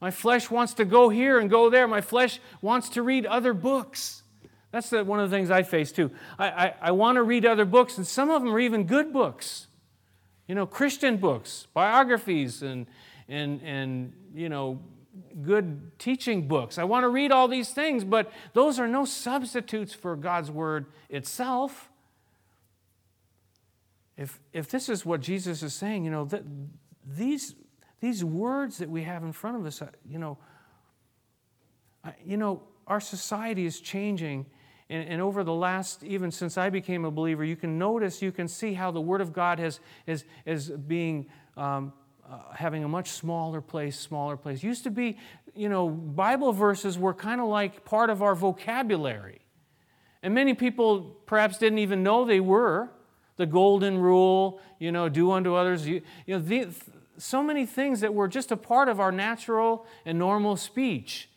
My 0.00 0.10
flesh 0.10 0.50
wants 0.50 0.74
to 0.74 0.84
go 0.84 1.08
here 1.08 1.38
and 1.38 1.48
go 1.48 1.70
there. 1.70 1.88
My 1.88 2.00
flesh 2.00 2.40
wants 2.60 2.90
to 2.90 3.02
read 3.02 3.24
other 3.24 3.54
books. 3.54 4.22
That's 4.70 4.90
the, 4.90 5.04
one 5.04 5.20
of 5.20 5.30
the 5.30 5.36
things 5.36 5.50
I 5.50 5.62
face 5.62 5.92
too. 5.92 6.10
I, 6.38 6.48
I, 6.48 6.74
I 6.82 6.90
want 6.90 7.16
to 7.16 7.22
read 7.22 7.46
other 7.46 7.64
books, 7.64 7.96
and 7.96 8.06
some 8.06 8.28
of 8.28 8.42
them 8.42 8.52
are 8.52 8.58
even 8.58 8.84
good 8.84 9.12
books. 9.12 9.68
You 10.46 10.54
know, 10.54 10.66
Christian 10.66 11.16
books, 11.16 11.66
biographies, 11.72 12.62
and, 12.62 12.86
and, 13.28 13.60
and 13.62 14.12
you 14.34 14.48
know, 14.48 14.80
good 15.42 15.98
teaching 15.98 16.46
books. 16.46 16.78
I 16.78 16.84
want 16.84 17.04
to 17.04 17.08
read 17.08 17.32
all 17.32 17.48
these 17.48 17.70
things, 17.70 18.04
but 18.04 18.32
those 18.52 18.78
are 18.78 18.88
no 18.88 19.04
substitutes 19.04 19.94
for 19.94 20.16
God's 20.16 20.50
Word 20.50 20.86
itself. 21.08 21.90
If, 24.16 24.40
if 24.52 24.68
this 24.68 24.88
is 24.88 25.04
what 25.04 25.20
Jesus 25.20 25.62
is 25.62 25.74
saying, 25.74 26.04
you 26.04 26.10
know, 26.10 26.26
th- 26.26 26.42
these, 27.06 27.54
these 28.00 28.22
words 28.22 28.78
that 28.78 28.88
we 28.88 29.02
have 29.02 29.22
in 29.22 29.32
front 29.32 29.56
of 29.56 29.66
us, 29.66 29.82
uh, 29.82 29.88
you 30.08 30.18
know, 30.18 30.38
you 32.24 32.36
know, 32.36 32.62
our 32.86 33.00
society 33.00 33.64
is 33.64 33.80
changing 33.80 34.46
and, 34.90 35.08
and, 35.08 35.22
over 35.22 35.42
the 35.42 35.52
last, 35.52 36.04
even 36.04 36.30
since 36.30 36.58
I 36.58 36.68
became 36.68 37.06
a 37.06 37.10
believer, 37.10 37.42
you 37.42 37.56
can 37.56 37.78
notice, 37.78 38.20
you 38.20 38.30
can 38.32 38.48
see 38.48 38.74
how 38.74 38.90
the 38.90 39.00
Word 39.00 39.22
of 39.22 39.32
God 39.32 39.58
has, 39.58 39.80
is, 40.06 40.24
is 40.44 40.68
being, 40.68 41.26
um, 41.56 41.92
uh, 42.30 42.38
having 42.54 42.84
a 42.84 42.88
much 42.88 43.10
smaller 43.10 43.62
place, 43.62 43.98
smaller 43.98 44.36
place. 44.36 44.62
Used 44.62 44.84
to 44.84 44.90
be, 44.90 45.18
you 45.54 45.70
know, 45.70 45.88
Bible 45.88 46.52
verses 46.52 46.98
were 46.98 47.14
kind 47.14 47.40
of 47.40 47.48
like 47.48 47.84
part 47.84 48.10
of 48.10 48.22
our 48.22 48.34
vocabulary. 48.34 49.40
And 50.22 50.34
many 50.34 50.54
people 50.54 51.16
perhaps 51.26 51.58
didn't 51.58 51.78
even 51.78 52.02
know 52.02 52.24
they 52.24 52.40
were. 52.40 52.90
The 53.36 53.46
golden 53.46 53.98
rule, 53.98 54.60
you 54.78 54.92
know, 54.92 55.08
do 55.08 55.32
unto 55.32 55.54
others. 55.54 55.86
You, 55.86 56.02
you 56.26 56.34
know, 56.34 56.40
the, 56.40 56.68
so 57.18 57.42
many 57.42 57.66
things 57.66 58.00
that 58.00 58.14
were 58.14 58.28
just 58.28 58.52
a 58.52 58.56
part 58.56 58.88
of 58.88 59.00
our 59.00 59.12
natural 59.12 59.86
and 60.04 60.18
normal 60.18 60.56
speech. 60.56 61.28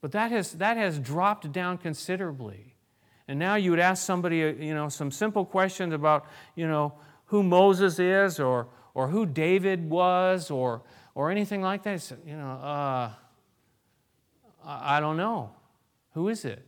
But 0.00 0.12
that 0.12 0.30
has, 0.30 0.52
that 0.52 0.76
has 0.76 0.98
dropped 0.98 1.52
down 1.52 1.78
considerably. 1.78 2.71
And 3.32 3.38
now 3.38 3.54
you 3.54 3.70
would 3.70 3.80
ask 3.80 4.04
somebody, 4.04 4.44
uh, 4.44 4.48
you 4.48 4.74
know, 4.74 4.90
some 4.90 5.10
simple 5.10 5.46
questions 5.46 5.94
about, 5.94 6.26
you 6.54 6.68
know, 6.68 6.92
who 7.24 7.42
Moses 7.42 7.98
is 7.98 8.38
or, 8.38 8.68
or 8.92 9.08
who 9.08 9.24
David 9.24 9.88
was 9.88 10.50
or, 10.50 10.82
or 11.14 11.30
anything 11.30 11.62
like 11.62 11.82
that. 11.84 12.02
Say, 12.02 12.16
you 12.26 12.36
know, 12.36 12.50
uh, 12.50 13.10
I 14.62 15.00
don't 15.00 15.16
know. 15.16 15.48
Who 16.12 16.28
is 16.28 16.44
it? 16.44 16.62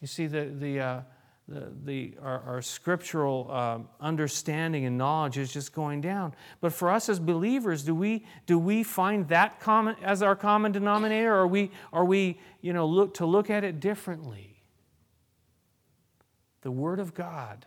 You 0.00 0.06
see, 0.06 0.26
the, 0.26 0.46
the, 0.58 0.80
uh, 0.80 1.00
the, 1.46 1.70
the, 1.84 2.14
our, 2.22 2.40
our 2.40 2.62
scriptural 2.62 3.52
um, 3.52 3.88
understanding 4.00 4.86
and 4.86 4.96
knowledge 4.96 5.36
is 5.36 5.52
just 5.52 5.74
going 5.74 6.00
down. 6.00 6.34
But 6.62 6.72
for 6.72 6.90
us 6.90 7.10
as 7.10 7.20
believers, 7.20 7.82
do 7.82 7.94
we, 7.94 8.24
do 8.46 8.58
we 8.58 8.84
find 8.84 9.28
that 9.28 9.60
common, 9.60 9.96
as 10.02 10.22
our 10.22 10.34
common 10.34 10.72
denominator, 10.72 11.34
or 11.34 11.40
are 11.40 11.46
we, 11.46 11.72
are 11.92 12.06
we 12.06 12.40
you 12.62 12.72
know, 12.72 12.86
look, 12.86 13.12
to 13.16 13.26
look 13.26 13.50
at 13.50 13.64
it 13.64 13.80
differently? 13.80 14.55
The 16.66 16.72
Word 16.72 16.98
of 16.98 17.14
God. 17.14 17.64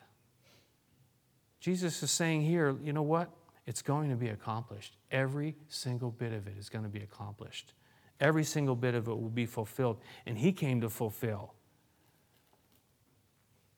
Jesus 1.62 2.03
is 2.03 2.12
saying 2.12 2.41
here, 2.41 2.75
you 2.83 2.91
know 2.91 3.01
what? 3.01 3.29
It's 3.65 3.81
going 3.81 4.09
to 4.09 4.17
be 4.17 4.27
accomplished. 4.27 4.97
Every 5.09 5.55
single 5.69 6.12
bit 6.12 6.33
of 6.33 6.47
it 6.47 6.55
is 6.59 6.67
going 6.67 6.83
to 6.83 6.89
be 6.89 6.99
accomplished. 6.99 7.71
Every 8.19 8.43
single 8.43 8.75
bit 8.75 8.95
of 8.95 9.07
it 9.07 9.12
will 9.12 9.29
be 9.29 9.45
fulfilled. 9.45 10.01
And 10.25 10.38
He 10.38 10.51
came 10.51 10.81
to 10.81 10.89
fulfill 10.89 11.53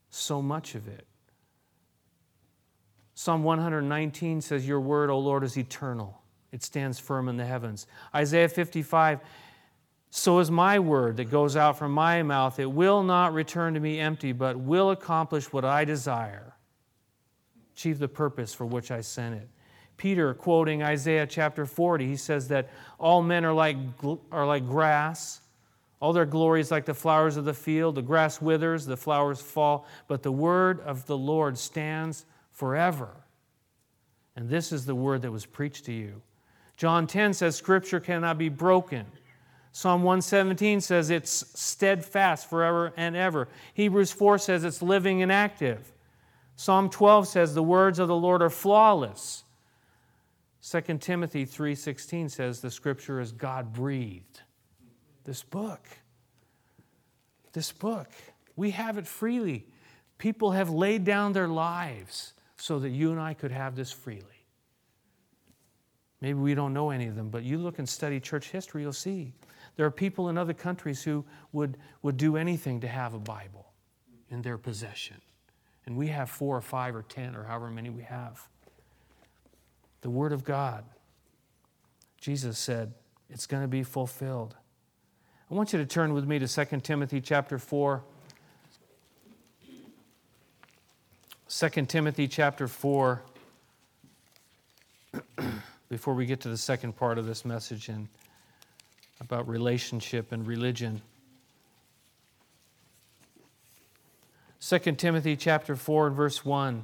so 0.09 0.41
much 0.41 0.73
of 0.73 0.87
it. 0.87 1.05
Psalm 3.13 3.43
119 3.43 4.41
says, 4.41 4.67
Your 4.67 4.79
word, 4.79 5.11
O 5.11 5.19
Lord, 5.19 5.43
is 5.43 5.55
eternal. 5.55 6.19
It 6.51 6.63
stands 6.63 6.97
firm 6.97 7.29
in 7.29 7.37
the 7.37 7.45
heavens. 7.45 7.85
Isaiah 8.15 8.49
55, 8.49 9.19
so 10.13 10.39
is 10.39 10.51
my 10.51 10.77
word 10.77 11.17
that 11.17 11.31
goes 11.31 11.55
out 11.55 11.77
from 11.79 11.93
my 11.93 12.21
mouth. 12.21 12.59
It 12.59 12.69
will 12.69 13.01
not 13.01 13.33
return 13.33 13.73
to 13.75 13.79
me 13.79 13.97
empty, 13.97 14.33
but 14.33 14.59
will 14.59 14.91
accomplish 14.91 15.51
what 15.53 15.63
I 15.63 15.85
desire, 15.85 16.53
achieve 17.73 17.97
the 17.97 18.09
purpose 18.09 18.53
for 18.53 18.65
which 18.65 18.91
I 18.91 18.99
sent 18.99 19.35
it. 19.35 19.47
Peter, 19.95 20.33
quoting 20.33 20.83
Isaiah 20.83 21.25
chapter 21.25 21.65
40, 21.65 22.07
he 22.07 22.17
says 22.17 22.49
that 22.49 22.69
all 22.99 23.21
men 23.21 23.45
are 23.45 23.53
like, 23.53 23.77
are 24.31 24.45
like 24.45 24.67
grass. 24.67 25.39
All 26.01 26.11
their 26.11 26.25
glory 26.25 26.59
is 26.59 26.71
like 26.71 26.85
the 26.85 26.93
flowers 26.93 27.37
of 27.37 27.45
the 27.45 27.53
field. 27.53 27.95
The 27.95 28.01
grass 28.01 28.41
withers, 28.41 28.85
the 28.85 28.97
flowers 28.97 29.39
fall, 29.39 29.87
but 30.07 30.23
the 30.23 30.31
word 30.31 30.81
of 30.81 31.05
the 31.05 31.17
Lord 31.17 31.57
stands 31.57 32.25
forever. 32.51 33.11
And 34.35 34.49
this 34.49 34.73
is 34.73 34.85
the 34.85 34.95
word 34.95 35.21
that 35.21 35.31
was 35.31 35.45
preached 35.45 35.85
to 35.85 35.93
you. 35.93 36.21
John 36.75 37.07
10 37.07 37.33
says, 37.33 37.55
Scripture 37.55 37.99
cannot 37.99 38.37
be 38.37 38.49
broken. 38.49 39.05
Psalm 39.73 40.03
117 40.03 40.81
says 40.81 41.09
it's 41.09 41.59
steadfast 41.59 42.49
forever 42.49 42.93
and 42.97 43.15
ever. 43.15 43.47
Hebrews 43.73 44.11
4 44.11 44.37
says 44.37 44.63
it's 44.63 44.81
living 44.81 45.21
and 45.21 45.31
active. 45.31 45.93
Psalm 46.55 46.89
12 46.89 47.27
says 47.27 47.53
the 47.53 47.63
words 47.63 47.97
of 47.97 48.07
the 48.07 48.15
Lord 48.15 48.41
are 48.41 48.49
flawless. 48.49 49.43
2 50.61 50.99
Timothy 50.99 51.45
3:16 51.45 52.29
says 52.29 52.61
the 52.61 52.69
scripture 52.69 53.19
is 53.19 53.31
God 53.31 53.73
breathed. 53.73 54.41
This 55.23 55.43
book. 55.43 55.87
This 57.53 57.71
book. 57.71 58.09
We 58.55 58.71
have 58.71 58.97
it 58.97 59.07
freely. 59.07 59.65
People 60.17 60.51
have 60.51 60.69
laid 60.69 61.03
down 61.03 61.33
their 61.33 61.47
lives 61.47 62.33
so 62.57 62.77
that 62.79 62.89
you 62.89 63.11
and 63.11 63.19
I 63.19 63.33
could 63.33 63.51
have 63.51 63.75
this 63.75 63.91
freely. 63.91 64.45
Maybe 66.21 66.37
we 66.37 66.53
don't 66.53 66.73
know 66.73 66.91
any 66.91 67.07
of 67.07 67.15
them, 67.15 67.29
but 67.29 67.41
you 67.41 67.57
look 67.57 67.79
and 67.79 67.89
study 67.89 68.19
church 68.19 68.51
history, 68.51 68.83
you'll 68.83 68.93
see. 68.93 69.33
There 69.81 69.87
are 69.87 69.89
people 69.89 70.29
in 70.29 70.37
other 70.37 70.53
countries 70.53 71.01
who 71.01 71.25
would, 71.53 71.75
would 72.03 72.15
do 72.15 72.37
anything 72.37 72.81
to 72.81 72.87
have 72.87 73.15
a 73.15 73.19
Bible 73.19 73.65
in 74.29 74.43
their 74.43 74.59
possession. 74.59 75.19
And 75.87 75.97
we 75.97 76.09
have 76.09 76.29
four 76.29 76.55
or 76.55 76.61
five 76.61 76.95
or 76.95 77.01
ten 77.01 77.35
or 77.35 77.45
however 77.45 77.71
many 77.71 77.89
we 77.89 78.03
have. 78.03 78.47
The 80.01 80.11
Word 80.11 80.33
of 80.33 80.43
God. 80.43 80.83
Jesus 82.19 82.59
said, 82.59 82.93
it's 83.27 83.47
going 83.47 83.63
to 83.63 83.67
be 83.67 83.81
fulfilled. 83.81 84.55
I 85.49 85.55
want 85.55 85.73
you 85.73 85.79
to 85.79 85.85
turn 85.87 86.13
with 86.13 86.27
me 86.27 86.37
to 86.37 86.47
2 86.47 86.81
Timothy 86.81 87.19
chapter 87.19 87.57
4. 87.57 88.03
2 91.49 91.69
Timothy 91.87 92.27
chapter 92.27 92.67
4, 92.67 93.23
before 95.89 96.13
we 96.13 96.27
get 96.27 96.39
to 96.41 96.49
the 96.49 96.57
second 96.57 96.95
part 96.95 97.17
of 97.17 97.25
this 97.25 97.43
message 97.43 97.89
and 97.89 98.07
about 99.21 99.47
relationship 99.47 100.31
and 100.31 100.47
religion. 100.47 101.01
2 104.59 104.79
Timothy 104.93 105.35
chapter 105.35 105.75
4 105.75 106.07
and 106.07 106.15
verse 106.15 106.43
1. 106.43 106.83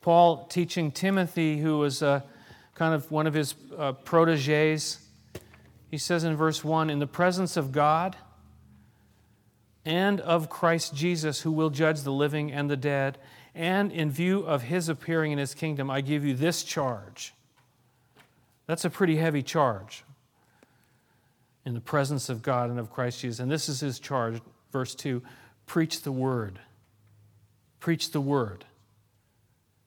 Paul 0.00 0.46
teaching 0.46 0.90
Timothy, 0.90 1.58
who 1.58 1.78
was 1.78 2.02
uh, 2.02 2.20
kind 2.74 2.94
of 2.94 3.10
one 3.10 3.26
of 3.26 3.34
his 3.34 3.54
uh, 3.76 3.92
proteges, 3.92 4.98
he 5.90 5.98
says 5.98 6.24
in 6.24 6.36
verse 6.36 6.64
1 6.64 6.88
In 6.88 7.00
the 7.00 7.06
presence 7.06 7.56
of 7.56 7.72
God 7.72 8.16
and 9.84 10.20
of 10.20 10.48
Christ 10.48 10.94
Jesus, 10.94 11.40
who 11.40 11.52
will 11.52 11.70
judge 11.70 12.02
the 12.02 12.12
living 12.12 12.50
and 12.52 12.70
the 12.70 12.76
dead, 12.76 13.18
and 13.54 13.92
in 13.92 14.10
view 14.10 14.40
of 14.40 14.62
his 14.62 14.88
appearing 14.88 15.32
in 15.32 15.38
his 15.38 15.54
kingdom, 15.54 15.90
I 15.90 16.00
give 16.00 16.24
you 16.24 16.34
this 16.34 16.62
charge. 16.62 17.34
That's 18.66 18.84
a 18.84 18.90
pretty 18.90 19.16
heavy 19.16 19.42
charge. 19.42 20.04
In 21.64 21.74
the 21.74 21.80
presence 21.80 22.28
of 22.28 22.42
God 22.42 22.70
and 22.70 22.78
of 22.78 22.90
Christ 22.90 23.20
Jesus. 23.20 23.38
And 23.38 23.50
this 23.50 23.68
is 23.68 23.80
his 23.80 24.00
charge, 24.00 24.40
verse 24.72 24.94
2 24.94 25.22
preach 25.66 26.02
the 26.02 26.12
word. 26.12 26.58
Preach 27.80 28.10
the 28.10 28.20
word. 28.20 28.64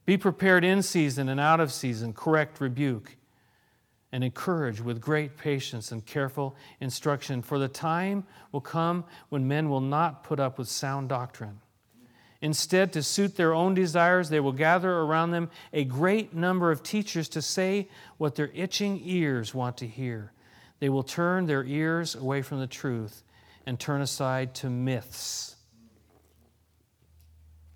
Be 0.05 0.17
prepared 0.17 0.63
in 0.63 0.81
season 0.81 1.29
and 1.29 1.39
out 1.39 1.59
of 1.59 1.71
season, 1.71 2.13
correct, 2.13 2.61
rebuke 2.61 3.17
and 4.11 4.23
encourage 4.23 4.79
with 4.79 5.01
great 5.01 5.35
patience 5.35 5.91
and 5.91 6.05
careful 6.05 6.55
instruction. 6.79 7.41
For 7.41 7.59
the 7.59 7.67
time 7.67 8.23
will 8.53 8.61
come 8.61 9.03
when 9.27 9.47
men 9.47 9.69
will 9.69 9.81
not 9.81 10.23
put 10.23 10.39
up 10.39 10.57
with 10.57 10.69
sound 10.69 11.09
doctrine. 11.09 11.59
Instead, 12.41 12.93
to 12.93 13.03
suit 13.03 13.35
their 13.35 13.53
own 13.53 13.73
desires, 13.73 14.29
they 14.29 14.39
will 14.39 14.53
gather 14.53 14.99
around 14.99 15.31
them 15.31 15.49
a 15.73 15.83
great 15.83 16.33
number 16.33 16.71
of 16.71 16.81
teachers 16.81 17.27
to 17.27 17.41
say 17.41 17.89
what 18.17 18.35
their 18.35 18.51
itching 18.53 19.01
ears 19.03 19.53
want 19.53 19.75
to 19.77 19.87
hear. 19.87 20.31
They 20.79 20.89
will 20.89 21.03
turn 21.03 21.45
their 21.45 21.63
ears 21.63 22.15
away 22.15 22.41
from 22.41 22.59
the 22.59 22.67
truth 22.67 23.23
and 23.65 23.79
turn 23.79 24.01
aside 24.01 24.53
to 24.55 24.69
myths. 24.69 25.55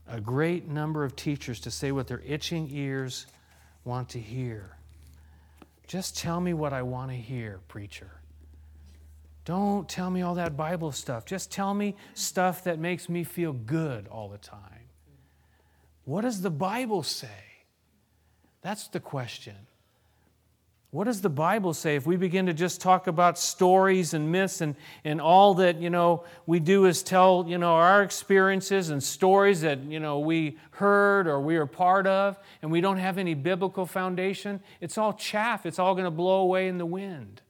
A 0.08 0.20
great 0.20 0.68
number 0.68 1.04
of 1.04 1.16
teachers 1.16 1.60
to 1.62 1.72
say 1.72 1.92
what 1.92 2.08
their 2.08 2.22
itching 2.26 2.70
ears 2.72 3.28
want 3.84 4.10
to 4.10 4.20
hear. 4.20 4.78
Just 5.88 6.18
tell 6.18 6.40
me 6.40 6.54
what 6.54 6.74
I 6.74 6.82
want 6.82 7.12
to 7.12 7.18
hear, 7.18 7.60
preacher. 7.68 8.12
Don't 9.46 9.90
tell 9.90 10.12
me 10.12 10.22
all 10.22 10.36
that 10.36 10.56
Bible 10.56 10.92
stuff. 10.92 11.26
Just 11.26 11.52
tell 11.52 11.74
me 11.74 11.96
stuff 12.14 12.66
that 12.66 12.78
makes 12.78 13.10
me 13.10 13.24
feel 13.24 13.54
good 13.54 14.08
all 14.08 14.30
the 14.30 14.38
time. 14.38 14.90
What 16.06 16.22
does 16.22 16.42
the 16.42 16.52
Bible 16.52 17.02
say? 17.02 17.28
That's 18.62 18.88
the 18.90 19.00
question. 19.00 19.56
What 20.92 21.04
does 21.04 21.22
the 21.22 21.30
Bible 21.30 21.76
say 21.76 21.96
if 21.96 22.08
we 22.08 22.16
begin 22.16 22.48
to 22.48 22.54
just 22.54 22.82
talk 22.82 23.06
about 23.06 23.38
stories 23.38 24.16
and 24.16 24.32
myths 24.32 24.60
and, 24.60 24.76
and 25.04 25.22
all 25.22 25.54
that, 25.56 25.80
you 25.80 25.92
know, 25.92 26.24
we 26.48 26.60
do 26.60 26.86
is 26.86 27.04
tell, 27.04 27.46
you 27.48 27.60
know, 27.60 27.76
our 27.76 28.02
experiences 28.02 28.90
and 28.90 29.02
stories 29.02 29.62
that, 29.62 29.84
you 29.84 30.00
know, 30.00 30.18
we 30.18 30.58
heard 30.72 31.28
or 31.28 31.40
we 31.42 31.58
are 31.58 31.68
part 31.68 32.08
of 32.08 32.40
and 32.64 32.72
we 32.72 32.82
don't 32.82 32.98
have 32.98 33.20
any 33.20 33.36
biblical 33.36 33.86
foundation? 33.86 34.62
It's 34.82 34.98
all 34.98 35.14
chaff. 35.14 35.68
It's 35.68 35.78
all 35.78 35.94
going 35.94 36.06
to 36.06 36.12
blow 36.12 36.42
away 36.42 36.68
in 36.68 36.80
the 36.80 36.88
wind. 36.88 37.44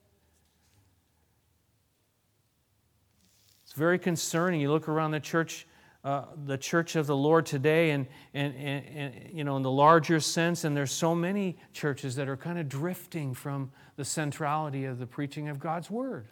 It's 3.63 3.71
very 3.71 3.99
concerning. 3.99 4.59
You 4.59 4.69
look 4.69 4.89
around 4.89 5.11
the 5.11 5.19
church 5.21 5.65
uh, 6.03 6.23
the 6.45 6.57
church 6.57 6.95
of 6.95 7.07
the 7.07 7.15
Lord 7.15 7.45
today, 7.45 7.91
and, 7.91 8.07
and, 8.33 8.55
and, 8.55 8.85
and, 8.85 9.13
you 9.33 9.43
know, 9.43 9.57
in 9.57 9.63
the 9.63 9.71
larger 9.71 10.19
sense, 10.19 10.63
and 10.63 10.75
there's 10.75 10.91
so 10.91 11.13
many 11.13 11.57
churches 11.73 12.15
that 12.15 12.29
are 12.29 12.37
kind 12.37 12.57
of 12.57 12.69
drifting 12.69 13.33
from 13.33 13.71
the 13.97 14.05
centrality 14.05 14.85
of 14.85 14.97
the 14.97 15.05
preaching 15.05 15.49
of 15.49 15.59
God's 15.59 15.91
Word. 15.91 16.27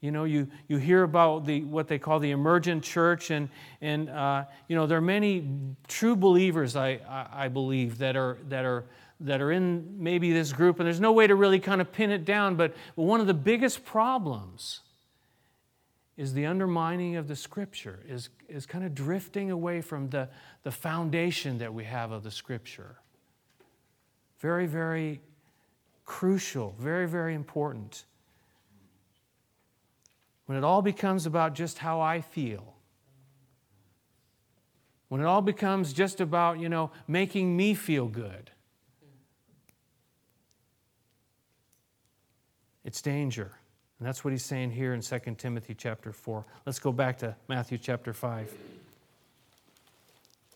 You 0.00 0.10
know, 0.10 0.24
you, 0.24 0.48
you 0.68 0.78
hear 0.78 1.02
about 1.02 1.44
the, 1.44 1.64
what 1.64 1.88
they 1.88 1.98
call 1.98 2.18
the 2.18 2.30
emergent 2.30 2.82
church, 2.82 3.30
and, 3.30 3.50
and 3.82 4.08
uh, 4.08 4.44
you 4.68 4.76
know, 4.76 4.86
there 4.86 4.98
are 4.98 5.02
many 5.02 5.46
true 5.86 6.16
believers, 6.16 6.76
I, 6.76 7.00
I, 7.08 7.26
I 7.32 7.48
believe, 7.48 7.98
that 7.98 8.16
are, 8.16 8.38
that, 8.48 8.64
are, 8.64 8.84
that 9.20 9.42
are 9.42 9.52
in 9.52 10.02
maybe 10.02 10.32
this 10.32 10.52
group, 10.52 10.80
and 10.80 10.86
there's 10.86 11.00
no 11.00 11.12
way 11.12 11.26
to 11.26 11.34
really 11.34 11.60
kind 11.60 11.82
of 11.82 11.92
pin 11.92 12.10
it 12.10 12.24
down, 12.24 12.56
but, 12.56 12.74
but 12.94 13.02
one 13.02 13.20
of 13.20 13.26
the 13.26 13.34
biggest 13.34 13.84
problems 13.84 14.80
is 16.16 16.32
the 16.32 16.46
undermining 16.46 17.16
of 17.16 17.28
the 17.28 17.36
scripture, 17.36 18.00
is, 18.08 18.30
is 18.48 18.64
kind 18.64 18.84
of 18.84 18.94
drifting 18.94 19.50
away 19.50 19.82
from 19.82 20.08
the, 20.08 20.28
the 20.62 20.70
foundation 20.70 21.58
that 21.58 21.72
we 21.72 21.84
have 21.84 22.10
of 22.10 22.22
the 22.22 22.30
scripture. 22.30 22.96
Very, 24.40 24.66
very 24.66 25.20
crucial, 26.06 26.74
very, 26.78 27.06
very 27.06 27.34
important. 27.34 28.04
When 30.46 30.56
it 30.56 30.64
all 30.64 30.80
becomes 30.80 31.26
about 31.26 31.54
just 31.54 31.78
how 31.78 32.00
I 32.00 32.22
feel, 32.22 32.74
when 35.08 35.20
it 35.20 35.24
all 35.24 35.42
becomes 35.42 35.92
just 35.92 36.20
about, 36.20 36.58
you 36.58 36.68
know, 36.68 36.90
making 37.06 37.56
me 37.56 37.74
feel 37.74 38.06
good, 38.06 38.50
it's 42.84 43.02
danger. 43.02 43.52
And 43.98 44.06
that's 44.06 44.24
what 44.24 44.32
he's 44.32 44.44
saying 44.44 44.72
here 44.72 44.92
in 44.92 45.00
2 45.00 45.18
Timothy 45.38 45.74
chapter 45.74 46.12
4. 46.12 46.44
Let's 46.66 46.78
go 46.78 46.92
back 46.92 47.18
to 47.18 47.34
Matthew 47.48 47.78
chapter 47.78 48.12
5. 48.12 48.52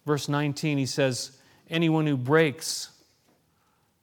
Verse 0.04 0.28
19, 0.28 0.76
he 0.78 0.86
says, 0.86 1.38
Anyone 1.70 2.06
who 2.06 2.16
breaks 2.16 2.90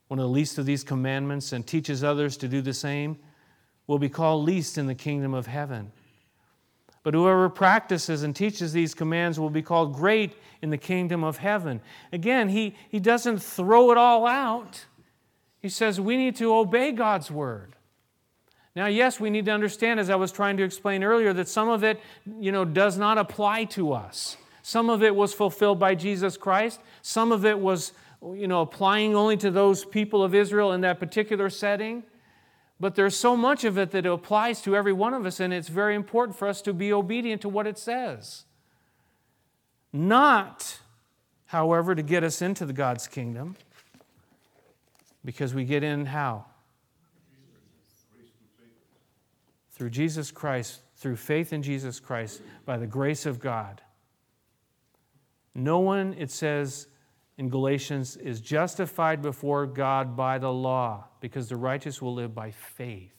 one 0.07 0.19
of 0.19 0.23
the 0.23 0.29
least 0.29 0.57
of 0.57 0.65
these 0.65 0.83
commandments 0.83 1.51
and 1.51 1.67
teaches 1.67 2.03
others 2.03 2.37
to 2.37 2.47
do 2.47 2.61
the 2.61 2.73
same 2.73 3.19
will 3.85 3.99
be 3.99 4.09
called 4.09 4.43
least 4.43 4.77
in 4.77 4.87
the 4.87 4.95
kingdom 4.95 5.33
of 5.33 5.47
heaven. 5.47 5.91
But 7.03 7.13
whoever 7.13 7.47
practices 7.47 8.23
and 8.23 8.35
teaches 8.35 8.73
these 8.73 8.93
commands 8.93 9.39
will 9.39 9.49
be 9.49 9.61
called 9.61 9.93
great 9.93 10.33
in 10.61 10.71
the 10.71 10.77
kingdom 10.77 11.23
of 11.23 11.37
heaven. 11.37 11.79
Again, 12.11 12.49
he, 12.49 12.75
he 12.89 12.99
doesn't 12.99 13.39
throw 13.39 13.91
it 13.91 13.97
all 13.97 14.25
out. 14.25 14.85
He 15.61 15.69
says 15.69 16.01
we 16.01 16.17
need 16.17 16.35
to 16.37 16.53
obey 16.53 16.91
God's 16.91 17.31
word. 17.31 17.76
Now, 18.77 18.85
yes, 18.85 19.19
we 19.19 19.31
need 19.31 19.45
to 19.45 19.51
understand, 19.51 19.99
as 19.99 20.11
I 20.11 20.15
was 20.17 20.31
trying 20.31 20.57
to 20.57 20.63
explain 20.63 21.03
earlier, 21.03 21.33
that 21.33 21.47
some 21.47 21.67
of 21.67 21.83
it, 21.83 21.99
you 22.39 22.51
know, 22.51 22.63
does 22.63 22.95
not 22.95 23.17
apply 23.17 23.63
to 23.63 23.91
us. 23.91 24.37
Some 24.61 24.91
of 24.91 25.01
it 25.01 25.15
was 25.15 25.33
fulfilled 25.33 25.79
by 25.79 25.95
Jesus 25.95 26.37
Christ. 26.37 26.79
Some 27.01 27.31
of 27.31 27.43
it 27.43 27.59
was, 27.59 27.93
you 28.21 28.47
know, 28.47 28.61
applying 28.61 29.15
only 29.15 29.35
to 29.37 29.49
those 29.49 29.83
people 29.83 30.23
of 30.23 30.35
Israel 30.35 30.73
in 30.73 30.81
that 30.81 30.99
particular 30.99 31.49
setting. 31.49 32.03
But 32.79 32.93
there's 32.93 33.15
so 33.15 33.35
much 33.35 33.63
of 33.63 33.79
it 33.79 33.89
that 33.89 34.05
it 34.05 34.11
applies 34.11 34.61
to 34.61 34.75
every 34.75 34.93
one 34.93 35.15
of 35.15 35.25
us, 35.25 35.39
and 35.39 35.51
it's 35.51 35.69
very 35.69 35.95
important 35.95 36.37
for 36.37 36.47
us 36.47 36.61
to 36.61 36.71
be 36.71 36.93
obedient 36.93 37.41
to 37.41 37.49
what 37.49 37.65
it 37.65 37.79
says. 37.79 38.45
Not, 39.91 40.81
however, 41.47 41.95
to 41.95 42.03
get 42.03 42.23
us 42.23 42.43
into 42.43 42.63
the 42.63 42.73
God's 42.73 43.07
kingdom, 43.07 43.55
because 45.25 45.55
we 45.55 45.65
get 45.65 45.83
in 45.83 46.05
how? 46.05 46.45
Through 49.77 49.91
Jesus 49.91 50.31
Christ, 50.31 50.81
through 50.95 51.17
faith 51.17 51.53
in 51.53 51.61
Jesus 51.61 51.99
Christ, 51.99 52.41
by 52.65 52.77
the 52.77 52.87
grace 52.87 53.27
of 53.27 53.39
God. 53.39 53.79
No 55.53 55.77
one, 55.77 56.15
it 56.17 56.31
says, 56.31 56.87
in 57.37 57.49
Galatians 57.49 58.15
is 58.15 58.41
justified 58.41 59.21
before 59.21 59.67
God 59.67 60.15
by 60.15 60.39
the 60.39 60.51
law 60.51 61.05
because 61.19 61.47
the 61.47 61.57
righteous 61.57 62.01
will 62.01 62.15
live 62.15 62.33
by 62.33 62.49
faith. 62.49 63.13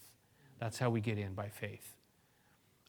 That's 0.58 0.80
how 0.80 0.90
we 0.90 1.00
get 1.00 1.16
in 1.16 1.32
by 1.34 1.48
faith. 1.48 1.94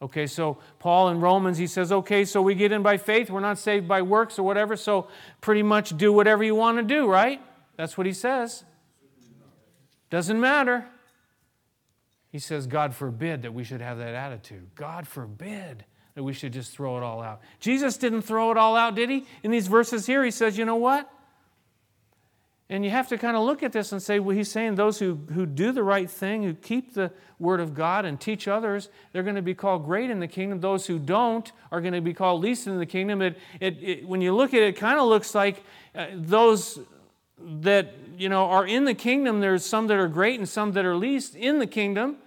Okay, 0.02 0.26
so 0.26 0.58
Paul 0.80 1.10
in 1.10 1.22
Romans, 1.22 1.60
he 1.60 1.68
says, 1.68 1.92
okay, 1.92 2.26
so 2.26 2.42
we 2.42 2.56
get 2.56 2.72
in 2.72 2.82
by 2.82 2.98
faith. 2.98 3.30
We're 3.30 3.40
not 3.40 3.60
saved 3.60 3.88
by 3.88 4.02
works 4.02 4.40
or 4.40 4.44
whatever, 4.44 4.76
so 4.76 5.10
pretty 5.42 5.62
much 5.62 5.96
do 5.96 6.12
whatever 6.12 6.44
you 6.44 6.56
want 6.56 6.80
to 6.80 6.84
do, 6.84 7.08
right? 7.08 7.40
That's 7.76 8.00
what 8.00 8.08
he 8.08 8.14
says. 8.14 8.64
Doesn't 10.10 10.40
matter. 10.40 10.88
He 12.32 12.40
says, 12.40 12.68
God 12.68 12.94
forbid 12.94 13.42
that 13.42 13.54
we 13.54 13.64
should 13.64 13.82
have 13.82 13.98
that 13.98 14.14
attitude. 14.14 14.70
God 14.76 15.08
forbid 15.08 15.84
that 16.16 16.24
we 16.24 16.34
should 16.34 16.54
just 16.54 16.72
throw 16.72 16.98
it 16.98 17.04
all 17.04 17.22
out. 17.22 17.42
Jesus 17.60 17.98
didn't 17.98 18.22
throw 18.22 18.52
it 18.52 18.58
all 18.58 18.76
out, 18.76 18.96
did 18.96 19.10
he? 19.10 19.26
In 19.44 19.52
these 19.52 19.68
verses 19.68 20.06
here, 20.06 20.24
he 20.24 20.32
says, 20.32 20.58
you 20.58 20.66
know 20.66 20.76
what? 20.76 21.12
And 22.72 22.86
you 22.86 22.92
have 22.92 23.08
to 23.08 23.18
kind 23.18 23.36
of 23.36 23.44
look 23.44 23.64
at 23.64 23.72
this 23.72 23.92
and 23.92 24.02
say, 24.02 24.20
well, 24.20 24.36
he's 24.36 24.52
saying 24.52 24.76
those 24.76 25.00
who, 25.00 25.16
who 25.34 25.48
do 25.48 25.72
the 25.72 25.82
right 25.82 26.08
thing, 26.10 26.44
who 26.44 26.54
keep 26.54 26.94
the 26.94 27.12
word 27.40 27.60
of 27.60 27.74
God 27.74 28.06
and 28.06 28.22
teach 28.22 28.48
others, 28.48 28.90
they're 29.12 29.24
going 29.24 29.38
to 29.38 29.42
be 29.42 29.56
called 29.56 29.86
great 29.86 30.12
in 30.12 30.20
the 30.20 30.28
kingdom. 30.28 30.60
Those 30.60 30.86
who 30.86 31.00
don't 31.00 31.52
are 31.72 31.82
going 31.82 31.96
to 31.96 32.02
be 32.02 32.14
called 32.14 32.42
least 32.42 32.68
in 32.68 32.78
the 32.78 32.86
kingdom. 32.86 33.24
It, 33.24 33.38
it, 33.60 33.78
it 33.82 34.08
when 34.08 34.22
you 34.22 34.36
look 34.36 34.54
at 34.54 34.62
it, 34.62 34.68
it 34.68 34.76
kind 34.76 35.00
of 35.00 35.08
looks 35.08 35.34
like 35.34 35.64
uh, 35.96 36.08
those 36.14 36.78
that 37.62 37.94
you 38.18 38.30
know 38.30 38.46
are 38.46 38.66
in 38.66 38.86
the 38.86 38.94
kingdom, 38.94 39.40
there's 39.40 39.66
some 39.66 39.88
that 39.88 39.98
are 39.98 40.08
great 40.08 40.40
and 40.40 40.48
some 40.48 40.74
that 40.74 40.86
are 40.86 40.96
least 40.96 41.36
in 41.36 41.60
the 41.60 41.68
kingdom. 41.68 42.18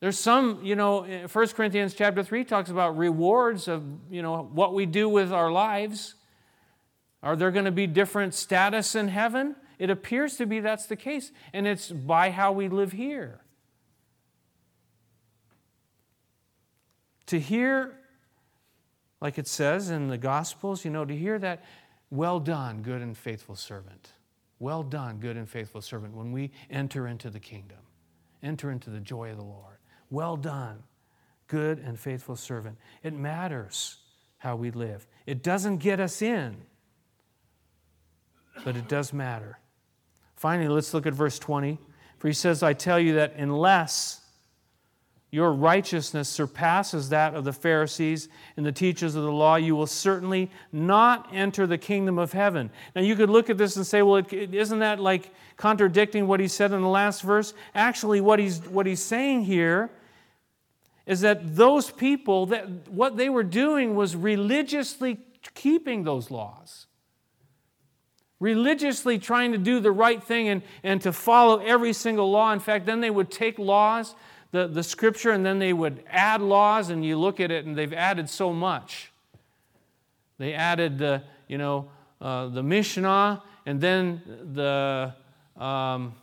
There's 0.00 0.18
some, 0.18 0.64
you 0.64 0.74
know, 0.74 1.04
1 1.30 1.48
Corinthians 1.50 1.94
chapter 1.94 2.24
3 2.24 2.42
talks 2.42 2.70
about 2.70 2.96
rewards 2.96 3.68
of, 3.68 3.84
you 4.10 4.20
know, 4.20 4.50
what 4.52 4.74
we 4.74 4.84
do 4.84 5.08
with 5.08 5.32
our 5.32 5.52
lives. 5.52 6.16
Are 7.22 7.36
there 7.36 7.52
going 7.52 7.66
to 7.66 7.70
be 7.70 7.86
different 7.86 8.34
status 8.34 8.96
in 8.96 9.06
heaven? 9.06 9.54
It 9.78 9.90
appears 9.90 10.36
to 10.38 10.46
be 10.46 10.58
that's 10.58 10.86
the 10.86 10.96
case, 10.96 11.30
and 11.52 11.68
it's 11.68 11.88
by 11.92 12.30
how 12.30 12.50
we 12.50 12.68
live 12.68 12.90
here. 12.90 13.42
To 17.26 17.38
hear, 17.38 17.96
like 19.20 19.38
it 19.38 19.46
says 19.46 19.88
in 19.88 20.08
the 20.08 20.18
Gospels, 20.18 20.84
you 20.84 20.90
know, 20.90 21.04
to 21.04 21.16
hear 21.16 21.38
that, 21.38 21.64
well 22.10 22.40
done, 22.40 22.82
good 22.82 23.02
and 23.02 23.16
faithful 23.16 23.54
servant. 23.54 24.08
Well 24.62 24.84
done, 24.84 25.18
good 25.18 25.36
and 25.36 25.48
faithful 25.48 25.80
servant, 25.80 26.14
when 26.14 26.30
we 26.30 26.52
enter 26.70 27.08
into 27.08 27.30
the 27.30 27.40
kingdom, 27.40 27.78
enter 28.44 28.70
into 28.70 28.90
the 28.90 29.00
joy 29.00 29.32
of 29.32 29.36
the 29.36 29.42
Lord. 29.42 29.78
Well 30.08 30.36
done, 30.36 30.84
good 31.48 31.80
and 31.80 31.98
faithful 31.98 32.36
servant. 32.36 32.78
It 33.02 33.12
matters 33.12 33.96
how 34.38 34.54
we 34.54 34.70
live. 34.70 35.08
It 35.26 35.42
doesn't 35.42 35.78
get 35.78 35.98
us 35.98 36.22
in, 36.22 36.54
but 38.64 38.76
it 38.76 38.86
does 38.86 39.12
matter. 39.12 39.58
Finally, 40.36 40.68
let's 40.68 40.94
look 40.94 41.08
at 41.08 41.12
verse 41.12 41.40
20. 41.40 41.80
For 42.18 42.28
he 42.28 42.34
says, 42.34 42.62
I 42.62 42.72
tell 42.72 43.00
you 43.00 43.14
that 43.14 43.34
unless 43.34 44.20
your 45.32 45.50
righteousness 45.50 46.28
surpasses 46.28 47.08
that 47.08 47.34
of 47.34 47.44
the 47.44 47.54
Pharisees 47.54 48.28
and 48.58 48.66
the 48.66 48.70
teachers 48.70 49.14
of 49.14 49.24
the 49.24 49.32
law, 49.32 49.56
you 49.56 49.74
will 49.74 49.86
certainly 49.86 50.50
not 50.72 51.26
enter 51.32 51.66
the 51.66 51.78
kingdom 51.78 52.18
of 52.18 52.32
heaven. 52.32 52.70
Now, 52.94 53.00
you 53.00 53.16
could 53.16 53.30
look 53.30 53.48
at 53.48 53.56
this 53.56 53.76
and 53.76 53.86
say, 53.86 54.02
well, 54.02 54.22
isn't 54.30 54.78
that 54.80 55.00
like 55.00 55.32
contradicting 55.56 56.26
what 56.26 56.38
he 56.38 56.48
said 56.48 56.70
in 56.72 56.82
the 56.82 56.88
last 56.88 57.22
verse? 57.22 57.54
Actually, 57.74 58.20
what 58.20 58.38
he's, 58.38 58.60
what 58.68 58.84
he's 58.84 59.02
saying 59.02 59.44
here 59.44 59.90
is 61.06 61.22
that 61.22 61.56
those 61.56 61.90
people, 61.90 62.44
that 62.46 62.90
what 62.90 63.16
they 63.16 63.30
were 63.30 63.42
doing 63.42 63.96
was 63.96 64.14
religiously 64.14 65.18
keeping 65.54 66.04
those 66.04 66.30
laws 66.30 66.86
religiously 68.38 69.20
trying 69.20 69.52
to 69.52 69.58
do 69.58 69.78
the 69.78 69.92
right 69.92 70.20
thing 70.20 70.48
and, 70.48 70.62
and 70.82 71.00
to 71.00 71.12
follow 71.12 71.58
every 71.58 71.92
single 71.92 72.28
law. 72.28 72.52
In 72.52 72.58
fact, 72.58 72.86
then 72.86 73.00
they 73.00 73.08
would 73.08 73.30
take 73.30 73.56
laws, 73.56 74.16
the, 74.52 74.68
the 74.68 74.82
scripture, 74.82 75.32
and 75.32 75.44
then 75.44 75.58
they 75.58 75.72
would 75.72 76.04
add 76.08 76.40
laws, 76.40 76.90
and 76.90 77.04
you 77.04 77.18
look 77.18 77.40
at 77.40 77.50
it, 77.50 77.64
and 77.64 77.76
they've 77.76 77.92
added 77.92 78.30
so 78.30 78.52
much. 78.52 79.10
They 80.38 80.54
added 80.54 80.98
the, 80.98 81.22
you 81.48 81.58
know, 81.58 81.90
uh, 82.20 82.48
the 82.48 82.62
Mishnah, 82.62 83.42
and 83.66 83.80
then 83.80 84.22
the, 84.54 85.14
um, 85.56 86.14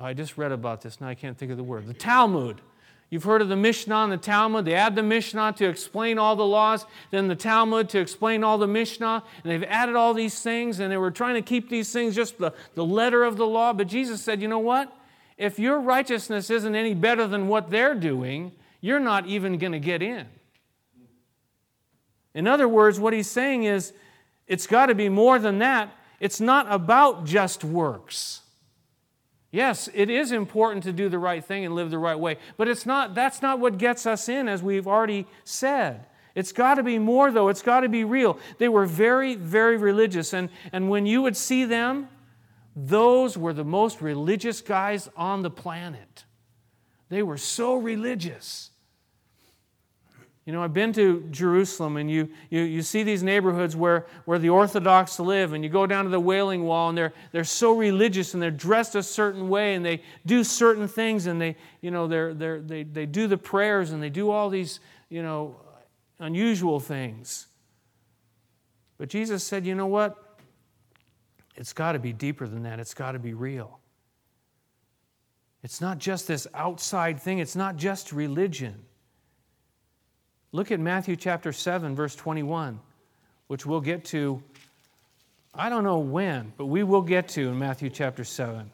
I 0.00 0.14
just 0.14 0.36
read 0.36 0.52
about 0.52 0.80
this, 0.80 1.00
now 1.00 1.08
I 1.08 1.14
can't 1.14 1.36
think 1.36 1.50
of 1.50 1.56
the 1.56 1.64
word, 1.64 1.86
the 1.86 1.94
Talmud. 1.94 2.60
You've 3.08 3.22
heard 3.22 3.40
of 3.40 3.48
the 3.48 3.56
Mishnah 3.56 3.96
and 3.98 4.12
the 4.12 4.16
Talmud. 4.16 4.64
They 4.64 4.74
add 4.74 4.96
the 4.96 5.02
Mishnah 5.02 5.54
to 5.58 5.68
explain 5.68 6.18
all 6.18 6.34
the 6.34 6.44
laws, 6.44 6.86
then 7.12 7.28
the 7.28 7.36
Talmud 7.36 7.88
to 7.90 8.00
explain 8.00 8.42
all 8.42 8.58
the 8.58 8.66
Mishnah. 8.66 9.22
And 9.44 9.52
they've 9.52 9.62
added 9.62 9.94
all 9.94 10.12
these 10.12 10.40
things, 10.40 10.80
and 10.80 10.90
they 10.90 10.96
were 10.96 11.12
trying 11.12 11.34
to 11.34 11.42
keep 11.42 11.68
these 11.68 11.92
things 11.92 12.16
just 12.16 12.38
the, 12.38 12.52
the 12.74 12.84
letter 12.84 13.22
of 13.22 13.36
the 13.36 13.46
law. 13.46 13.72
But 13.72 13.86
Jesus 13.86 14.22
said, 14.22 14.42
you 14.42 14.48
know 14.48 14.58
what? 14.58 14.92
If 15.36 15.58
your 15.58 15.80
righteousness 15.80 16.50
isn't 16.50 16.74
any 16.74 16.94
better 16.94 17.26
than 17.26 17.48
what 17.48 17.70
they're 17.70 17.94
doing, 17.94 18.52
you're 18.80 19.00
not 19.00 19.26
even 19.26 19.58
going 19.58 19.72
to 19.72 19.78
get 19.78 20.02
in. 20.02 20.26
In 22.34 22.46
other 22.46 22.68
words, 22.68 23.00
what 23.00 23.12
he's 23.12 23.30
saying 23.30 23.64
is, 23.64 23.92
it's 24.46 24.66
got 24.66 24.86
to 24.86 24.94
be 24.94 25.08
more 25.08 25.38
than 25.38 25.58
that. 25.58 25.90
It's 26.20 26.40
not 26.40 26.66
about 26.70 27.24
just 27.24 27.64
works. 27.64 28.42
Yes, 29.50 29.88
it 29.94 30.10
is 30.10 30.32
important 30.32 30.84
to 30.84 30.92
do 30.92 31.08
the 31.08 31.18
right 31.18 31.44
thing 31.44 31.64
and 31.64 31.74
live 31.74 31.90
the 31.90 31.98
right 31.98 32.18
way, 32.18 32.36
but 32.56 32.68
it's 32.68 32.84
not, 32.84 33.14
that's 33.14 33.40
not 33.40 33.58
what 33.58 33.78
gets 33.78 34.06
us 34.06 34.28
in, 34.28 34.48
as 34.48 34.62
we've 34.62 34.86
already 34.86 35.26
said. 35.44 36.04
It's 36.34 36.52
got 36.52 36.74
to 36.74 36.82
be 36.82 36.98
more, 36.98 37.30
though. 37.30 37.48
It's 37.48 37.62
got 37.62 37.80
to 37.80 37.88
be 37.88 38.04
real. 38.04 38.38
They 38.58 38.68
were 38.68 38.84
very, 38.84 39.34
very 39.34 39.78
religious. 39.78 40.34
And, 40.34 40.50
and 40.70 40.90
when 40.90 41.06
you 41.06 41.22
would 41.22 41.36
see 41.36 41.64
them, 41.64 42.08
those 42.76 43.38
were 43.38 43.54
the 43.54 43.64
most 43.64 44.02
religious 44.02 44.60
guys 44.60 45.08
on 45.16 45.40
the 45.40 45.50
planet. 45.50 46.24
They 47.08 47.22
were 47.22 47.38
so 47.38 47.76
religious. 47.76 48.70
You 50.44 50.52
know, 50.52 50.62
I've 50.62 50.74
been 50.74 50.92
to 50.92 51.26
Jerusalem 51.30 51.96
and 51.96 52.08
you, 52.08 52.28
you, 52.50 52.60
you 52.60 52.82
see 52.82 53.02
these 53.02 53.22
neighborhoods 53.22 53.74
where, 53.74 54.06
where 54.26 54.38
the 54.38 54.50
Orthodox 54.50 55.18
live, 55.18 55.54
and 55.54 55.64
you 55.64 55.70
go 55.70 55.86
down 55.86 56.04
to 56.04 56.10
the 56.10 56.20
Wailing 56.20 56.64
Wall, 56.64 56.90
and 56.90 56.96
they're, 56.96 57.12
they're 57.32 57.44
so 57.44 57.76
religious 57.76 58.34
and 58.34 58.42
they're 58.42 58.50
dressed 58.52 58.94
a 58.94 59.02
certain 59.02 59.48
way 59.48 59.74
and 59.74 59.84
they 59.84 60.02
do 60.24 60.44
certain 60.44 60.86
things 60.86 61.26
and 61.26 61.40
they, 61.40 61.56
you 61.80 61.90
know, 61.90 62.06
they're, 62.06 62.34
they're, 62.34 62.60
they, 62.60 62.82
they 62.82 63.06
do 63.06 63.26
the 63.26 63.38
prayers 63.38 63.90
and 63.90 64.02
they 64.02 64.10
do 64.10 64.30
all 64.30 64.50
these, 64.50 64.80
you 65.08 65.22
know, 65.22 65.56
unusual 66.20 66.78
things. 66.78 67.46
But 68.98 69.08
Jesus 69.08 69.42
said, 69.42 69.66
you 69.66 69.74
know 69.74 69.86
what? 69.86 70.25
It's 71.56 71.72
got 71.72 71.92
to 71.92 71.98
be 71.98 72.12
deeper 72.12 72.46
than 72.46 72.62
that, 72.64 72.80
it's 72.80 72.94
got 72.94 73.12
to 73.12 73.18
be 73.18 73.34
real. 73.34 73.80
It's 75.62 75.80
not 75.80 75.98
just 75.98 76.28
this 76.28 76.46
outside 76.54 77.20
thing, 77.20 77.38
it's 77.38 77.56
not 77.56 77.76
just 77.76 78.12
religion. 78.12 78.84
Look 80.52 80.70
at 80.70 80.78
Matthew 80.78 81.16
chapter 81.16 81.52
7, 81.52 81.96
verse 81.96 82.14
21, 82.14 82.78
which 83.48 83.66
we'll 83.66 83.80
get 83.80 84.04
to, 84.06 84.42
I 85.54 85.68
don't 85.68 85.84
know 85.84 85.98
when, 85.98 86.52
but 86.56 86.66
we 86.66 86.82
will 86.82 87.02
get 87.02 87.28
to 87.30 87.48
in 87.48 87.58
Matthew 87.58 87.90
chapter 87.90 88.22
7. 88.22 88.70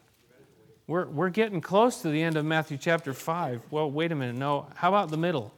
We're, 0.86 1.06
we're 1.06 1.30
getting 1.30 1.60
close 1.60 2.02
to 2.02 2.10
the 2.10 2.22
end 2.22 2.36
of 2.36 2.44
Matthew 2.44 2.76
chapter 2.76 3.14
5. 3.14 3.62
Well, 3.70 3.90
wait 3.90 4.12
a 4.12 4.14
minute. 4.14 4.36
No, 4.36 4.66
how 4.74 4.88
about 4.90 5.10
the 5.10 5.16
middle? 5.16 5.54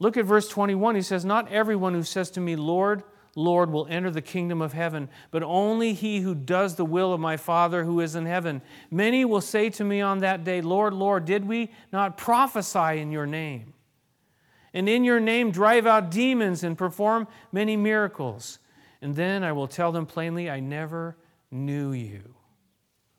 Look 0.00 0.16
at 0.16 0.24
verse 0.24 0.48
21. 0.48 0.94
He 0.94 1.02
says, 1.02 1.24
Not 1.24 1.50
everyone 1.52 1.94
who 1.94 2.02
says 2.02 2.30
to 2.32 2.40
me, 2.40 2.56
Lord, 2.56 3.02
Lord, 3.38 3.70
will 3.70 3.86
enter 3.88 4.10
the 4.10 4.20
kingdom 4.20 4.60
of 4.60 4.72
heaven, 4.72 5.08
but 5.30 5.42
only 5.42 5.92
he 5.92 6.20
who 6.20 6.34
does 6.34 6.74
the 6.74 6.84
will 6.84 7.12
of 7.12 7.20
my 7.20 7.36
Father 7.36 7.84
who 7.84 8.00
is 8.00 8.16
in 8.16 8.26
heaven. 8.26 8.60
Many 8.90 9.24
will 9.24 9.40
say 9.40 9.70
to 9.70 9.84
me 9.84 10.00
on 10.00 10.18
that 10.18 10.42
day, 10.42 10.60
Lord, 10.60 10.92
Lord, 10.92 11.24
did 11.24 11.46
we 11.46 11.70
not 11.92 12.18
prophesy 12.18 12.98
in 12.98 13.12
your 13.12 13.26
name? 13.26 13.74
And 14.74 14.88
in 14.88 15.04
your 15.04 15.20
name 15.20 15.52
drive 15.52 15.86
out 15.86 16.10
demons 16.10 16.64
and 16.64 16.76
perform 16.76 17.28
many 17.52 17.76
miracles. 17.76 18.58
And 19.00 19.14
then 19.14 19.44
I 19.44 19.52
will 19.52 19.68
tell 19.68 19.92
them 19.92 20.04
plainly, 20.04 20.50
I 20.50 20.58
never 20.58 21.16
knew 21.50 21.92
you. 21.92 22.34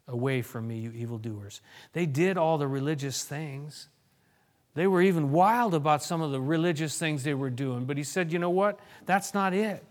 Away 0.07 0.41
from 0.41 0.67
me, 0.67 0.79
you 0.79 0.91
evildoers. 0.91 1.61
They 1.93 2.05
did 2.05 2.37
all 2.37 2.57
the 2.57 2.67
religious 2.67 3.23
things. 3.23 3.87
They 4.73 4.87
were 4.87 5.01
even 5.01 5.31
wild 5.31 5.73
about 5.73 6.03
some 6.03 6.21
of 6.21 6.31
the 6.31 6.41
religious 6.41 6.97
things 6.97 7.23
they 7.23 7.33
were 7.33 7.49
doing. 7.49 7.85
But 7.85 7.97
he 7.97 8.03
said, 8.03 8.33
you 8.33 8.39
know 8.39 8.49
what? 8.49 8.79
That's 9.05 9.33
not 9.33 9.53
it. 9.53 9.83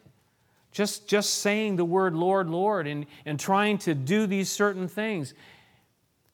Just, 0.79 1.09
just 1.09 1.39
saying 1.39 1.75
the 1.75 1.85
word 1.85 2.15
Lord, 2.15 2.49
Lord, 2.49 2.87
and, 2.87 3.05
and 3.27 3.41
trying 3.41 3.79
to 3.79 3.97
do 3.97 4.29
these 4.29 4.49
certain 4.49 4.87
things. 4.87 5.35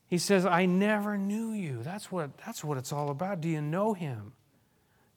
He 0.05 0.19
says, 0.19 0.45
I 0.45 0.67
never 0.67 1.17
knew 1.17 1.49
you. 1.49 1.81
That's 1.81 2.11
what, 2.11 2.37
that's 2.45 2.63
what 2.63 2.77
it's 2.77 2.93
all 2.93 3.09
about. 3.09 3.41
Do 3.41 3.49
you 3.49 3.59
know 3.59 3.95
him? 3.95 4.33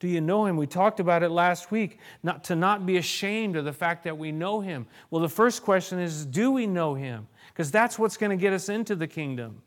Do 0.00 0.08
you 0.08 0.22
know 0.22 0.46
him? 0.46 0.56
We 0.56 0.66
talked 0.66 0.98
about 0.98 1.22
it 1.22 1.28
last 1.28 1.70
week, 1.70 1.98
not 2.22 2.44
to 2.44 2.56
not 2.56 2.86
be 2.86 2.96
ashamed 2.96 3.56
of 3.56 3.66
the 3.66 3.72
fact 3.74 4.04
that 4.04 4.16
we 4.16 4.32
know 4.32 4.62
him. 4.62 4.86
Well, 5.10 5.20
the 5.20 5.28
first 5.28 5.62
question 5.62 5.98
is, 5.98 6.24
do 6.24 6.50
we 6.50 6.66
know 6.66 6.94
him? 6.94 7.28
Because 7.48 7.70
that's 7.70 7.98
what's 7.98 8.16
going 8.16 8.30
to 8.30 8.40
get 8.40 8.54
us 8.54 8.70
into 8.70 8.96
the 8.96 9.06
kingdom. 9.06 9.60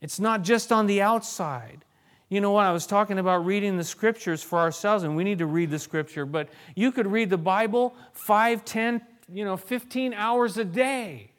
It's 0.00 0.20
not 0.20 0.42
just 0.44 0.70
on 0.70 0.86
the 0.86 1.02
outside. 1.02 1.84
You 2.32 2.40
know 2.40 2.52
what? 2.52 2.64
I 2.64 2.72
was 2.72 2.86
talking 2.86 3.18
about 3.18 3.44
reading 3.44 3.76
the 3.76 3.84
scriptures 3.84 4.42
for 4.42 4.58
ourselves, 4.58 5.04
and 5.04 5.14
we 5.14 5.22
need 5.22 5.40
to 5.40 5.46
read 5.46 5.70
the 5.70 5.78
scripture, 5.78 6.24
but 6.24 6.48
you 6.74 6.90
could 6.90 7.06
read 7.06 7.28
the 7.28 7.36
Bible 7.36 7.94
five, 8.14 8.64
ten, 8.64 9.02
you 9.30 9.44
know, 9.44 9.58
15 9.58 10.14
hours 10.14 10.56
a 10.56 10.64
day 10.64 11.30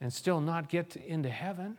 and 0.00 0.12
still 0.12 0.40
not 0.40 0.68
get 0.68 0.94
into 0.94 1.28
heaven. 1.28 1.76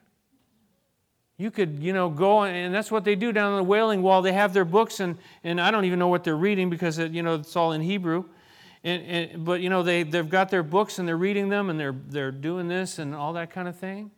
You 1.38 1.50
could, 1.50 1.80
you 1.80 1.94
know, 1.94 2.10
go 2.10 2.44
and 2.44 2.76
that's 2.76 2.92
what 2.92 3.06
they 3.06 3.16
do 3.16 3.32
down 3.32 3.54
on 3.54 3.58
the 3.60 3.64
Wailing 3.64 4.02
Wall. 4.02 4.22
They 4.22 4.34
have 4.34 4.52
their 4.54 4.66
books, 4.66 5.00
and, 5.00 5.18
and 5.42 5.62
I 5.62 5.72
don't 5.72 5.86
even 5.86 6.00
know 6.00 6.10
what 6.10 6.26
they're 6.26 6.36
reading 6.36 6.70
because, 6.70 6.98
it, 6.98 7.14
you 7.14 7.24
know, 7.24 7.36
it's 7.36 7.56
all 7.56 7.72
in 7.72 7.80
Hebrew. 7.80 8.26
And, 8.84 9.04
and, 9.04 9.46
but, 9.46 9.62
you 9.62 9.70
know, 9.70 9.84
they, 9.84 10.04
they've 10.04 10.30
got 10.30 10.50
their 10.50 10.64
books 10.64 11.00
and 11.00 11.08
they're 11.08 11.16
reading 11.16 11.48
them 11.48 11.70
and 11.70 11.80
they're, 11.80 11.96
they're 12.10 12.32
doing 12.32 12.68
this 12.68 13.00
and 13.00 13.16
all 13.16 13.32
that 13.34 13.52
kind 13.52 13.70
of 13.70 13.78
thing. 13.78 14.12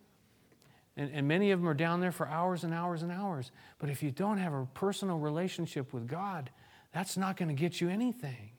And, 0.98 1.12
and 1.14 1.28
many 1.28 1.52
of 1.52 1.60
them 1.60 1.70
are 1.70 1.74
down 1.74 2.02
there 2.02 2.12
for 2.12 2.28
hours 2.28 2.64
and 2.64 2.74
hours 2.74 3.04
and 3.04 3.12
hours. 3.12 3.52
But 3.78 3.90
if 3.90 4.04
you 4.04 4.12
don't 4.12 4.38
have 4.38 4.54
a 4.54 4.66
personal 4.74 5.18
relationship 5.18 5.94
with 5.94 6.08
God, 6.08 6.50
that's 6.94 7.16
not 7.16 7.38
going 7.38 7.50
to 7.50 7.56
get 7.56 7.80
you 7.80 7.90
anything. 7.90 8.52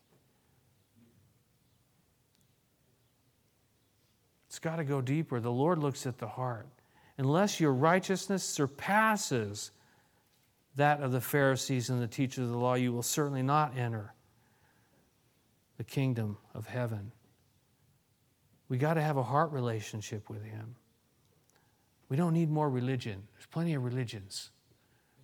It's 4.49 4.59
got 4.59 4.77
to 4.77 4.85
go 4.85 5.01
deeper. 5.01 5.39
The 5.41 5.51
Lord 5.51 5.79
looks 5.79 6.07
at 6.07 6.19
the 6.19 6.27
heart 6.27 6.67
unless 7.21 7.61
your 7.61 7.75
righteousness 7.75 8.43
surpasses 8.43 9.73
that 10.77 11.03
of 11.03 11.13
the 11.13 11.21
Pharisees 11.21 11.91
and 11.91 12.01
the 12.01 12.07
teachers 12.07 12.45
of 12.45 12.51
the 12.51 12.57
law, 12.57 12.75
you 12.75 12.93
will 12.93 13.03
certainly 13.03 13.43
not 13.43 13.77
enter 13.77 14.15
the 15.77 15.85
kingdom 15.85 16.39
of 16.55 16.67
heaven. 16.67 17.13
We 18.71 18.79
got 18.79 18.95
to 18.95 19.03
have 19.03 19.19
a 19.19 19.23
heart 19.23 19.53
relationship 19.53 20.31
with 20.31 20.43
Him. 20.43 20.77
We 22.11 22.17
don't 22.17 22.35
need 22.35 22.51
more 22.51 22.69
religion. 22.69 23.23
There's 23.33 23.47
plenty 23.47 23.73
of 23.73 23.85
religions. 23.85 24.51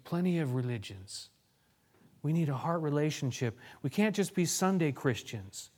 Plenty 0.04 0.38
of 0.38 0.54
religions. 0.54 1.28
We 2.22 2.32
need 2.32 2.48
a 2.48 2.54
heart 2.54 2.80
relationship. 2.80 3.58
We 3.82 3.90
can't 3.90 4.14
just 4.14 4.34
be 4.34 4.46
Sunday 4.46 4.92
Christians 4.92 5.70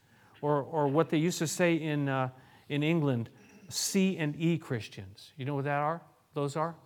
or, 0.43 0.63
or 0.63 0.87
what 0.87 1.09
they 1.09 1.17
used 1.17 1.39
to 1.39 1.47
say 1.47 1.75
in, 1.75 2.09
uh, 2.09 2.29
in 2.69 2.83
England, 2.83 3.31
C 3.71 4.17
and 4.19 4.37
E 4.39 4.59
Christians. 4.59 5.33
You 5.37 5.47
know 5.47 5.55
what 5.55 5.65
that 5.65 5.79
are? 5.79 6.03
Those 6.35 6.57
are? 6.57 6.77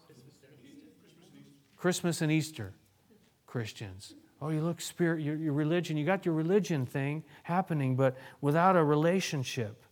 Christmas 1.77 2.23
and 2.23 2.31
Easter 2.31 2.75
Christians. 3.47 4.15
Oh, 4.41 4.51
you 4.51 4.61
look 4.61 4.81
spirit, 4.81 5.21
your, 5.21 5.35
your 5.35 5.53
religion, 5.53 5.97
you 5.97 6.07
got 6.07 6.25
your 6.25 6.35
religion 6.35 6.87
thing 6.87 7.25
happening, 7.43 7.97
but 7.97 8.17
without 8.41 8.77
a 8.77 8.85
relationship, 8.85 9.83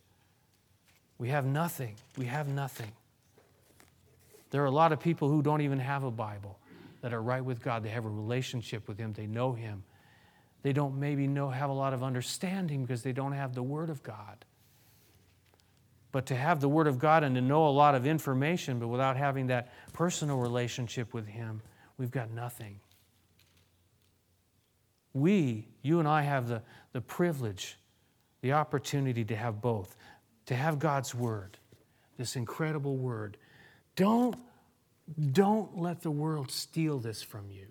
we 1.17 1.29
have 1.29 1.45
nothing. 1.45 1.95
We 2.17 2.25
have 2.25 2.47
nothing. 2.47 2.91
There 4.51 4.61
are 4.61 4.67
a 4.67 4.71
lot 4.71 4.91
of 4.91 4.99
people 4.99 5.29
who 5.29 5.41
don't 5.41 5.61
even 5.61 5.79
have 5.79 6.03
a 6.03 6.11
Bible 6.11 6.59
that 7.01 7.13
are 7.13 7.21
right 7.21 7.43
with 7.43 7.63
God. 7.63 7.83
They 7.83 7.89
have 7.89 8.05
a 8.05 8.09
relationship 8.09 8.87
with 8.87 8.97
Him, 8.97 9.13
they 9.13 9.27
know 9.27 9.53
Him. 9.53 9.83
They 10.63 10.73
don't 10.73 10.99
maybe 10.99 11.25
know 11.25 11.49
have 11.49 11.71
a 11.71 11.73
lot 11.73 11.93
of 11.93 12.03
understanding 12.03 12.83
because 12.83 13.01
they 13.01 13.13
don't 13.13 13.31
have 13.31 13.55
the 13.55 13.63
Word 13.63 13.89
of 13.89 14.03
God. 14.03 14.45
But 16.11 16.27
to 16.27 16.35
have 16.35 16.59
the 16.59 16.69
Word 16.69 16.87
of 16.87 16.99
God 16.99 17.23
and 17.23 17.33
to 17.35 17.41
know 17.41 17.67
a 17.67 17.71
lot 17.71 17.95
of 17.95 18.05
information, 18.05 18.77
but 18.77 18.89
without 18.89 19.17
having 19.17 19.47
that 19.47 19.73
personal 19.93 20.37
relationship 20.37 21.13
with 21.13 21.25
Him, 21.25 21.61
we've 21.97 22.11
got 22.11 22.29
nothing. 22.31 22.79
We, 25.13 25.67
you 25.81 25.99
and 25.99 26.07
I, 26.07 26.21
have 26.21 26.47
the, 26.47 26.61
the 26.93 27.01
privilege, 27.01 27.77
the 28.41 28.53
opportunity 28.53 29.25
to 29.25 29.35
have 29.35 29.61
both, 29.61 29.95
to 30.45 30.55
have 30.55 30.79
God's 30.79 31.15
Word, 31.15 31.57
this 32.17 32.35
incredible 32.35 32.97
Word. 32.97 33.37
Don't, 33.95 34.35
don't 35.31 35.77
let 35.77 36.01
the 36.01 36.11
world 36.11 36.51
steal 36.51 36.99
this 36.99 37.21
from 37.21 37.51
you. 37.51 37.67